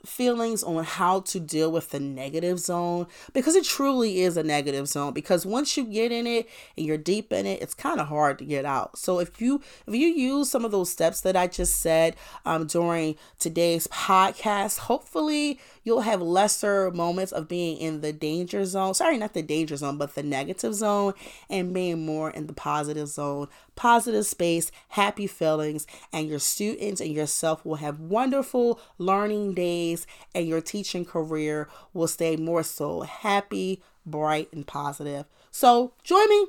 feelings 0.05 0.63
on 0.63 0.83
how 0.83 1.19
to 1.21 1.39
deal 1.39 1.71
with 1.71 1.89
the 1.91 1.99
negative 1.99 2.59
zone 2.59 3.07
because 3.33 3.55
it 3.55 3.63
truly 3.63 4.21
is 4.21 4.37
a 4.37 4.43
negative 4.43 4.87
zone 4.87 5.13
because 5.13 5.45
once 5.45 5.75
you 5.75 5.83
get 5.85 6.11
in 6.11 6.27
it 6.27 6.47
and 6.77 6.85
you're 6.85 6.97
deep 6.97 7.31
in 7.33 7.45
it 7.45 7.61
it's 7.61 7.73
kind 7.73 7.99
of 7.99 8.07
hard 8.07 8.37
to 8.37 8.45
get 8.45 8.65
out 8.65 8.97
so 8.97 9.19
if 9.19 9.41
you 9.41 9.61
if 9.87 9.93
you 9.93 10.07
use 10.07 10.49
some 10.49 10.65
of 10.65 10.71
those 10.71 10.89
steps 10.89 11.21
that 11.21 11.35
i 11.35 11.47
just 11.47 11.77
said 11.79 12.15
um, 12.45 12.65
during 12.67 13.15
today's 13.39 13.87
podcast 13.87 14.79
hopefully 14.79 15.59
you'll 15.85 16.01
have 16.01 16.21
lesser 16.21 16.91
moments 16.91 17.31
of 17.31 17.47
being 17.47 17.77
in 17.77 18.01
the 18.01 18.11
danger 18.11 18.65
zone. 18.65 18.93
Sorry, 18.93 19.17
not 19.17 19.33
the 19.33 19.43
danger 19.43 19.77
zone, 19.77 19.97
but 19.97 20.15
the 20.15 20.23
negative 20.23 20.73
zone 20.73 21.13
and 21.49 21.73
being 21.73 22.05
more 22.05 22.31
in 22.31 22.47
the 22.47 22.53
positive 22.53 23.07
zone, 23.07 23.47
positive 23.75 24.25
space, 24.25 24.71
happy 24.89 25.27
feelings, 25.27 25.85
and 26.11 26.27
your 26.27 26.39
students 26.39 27.01
and 27.01 27.11
yourself 27.11 27.65
will 27.65 27.75
have 27.75 27.99
wonderful 27.99 28.79
learning 28.97 29.53
days 29.53 30.07
and 30.33 30.47
your 30.47 30.61
teaching 30.61 31.05
career 31.05 31.67
will 31.93 32.07
stay 32.07 32.35
more 32.35 32.63
so 32.63 33.01
happy, 33.01 33.81
bright, 34.05 34.49
and 34.51 34.65
positive. 34.65 35.25
So 35.51 35.93
join 36.03 36.27
me 36.29 36.47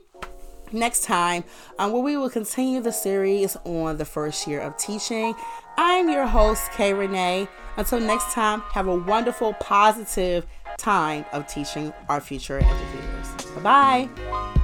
next 0.73 1.05
time 1.05 1.45
um, 1.79 1.93
where 1.93 2.03
we 2.03 2.17
will 2.17 2.31
continue 2.31 2.81
the 2.81 2.93
series 2.93 3.57
on 3.65 3.97
the 3.99 4.05
first 4.05 4.47
year 4.47 4.61
of 4.61 4.77
teaching. 4.77 5.35
I'm 5.79 6.09
your 6.09 6.27
host, 6.27 6.71
Kay 6.73 6.95
Renee. 6.95 7.49
Until 7.77 8.01
next 8.01 8.33
time, 8.33 8.61
have 8.73 8.89
a 8.89 8.97
wonderful, 8.97 9.53
positive 9.55 10.47
time 10.79 11.25
of 11.33 11.47
teaching 11.47 11.93
our 12.09 12.21
future 12.21 12.59
educators. 12.59 13.47
Bye 13.55 14.09
bye. 14.09 14.56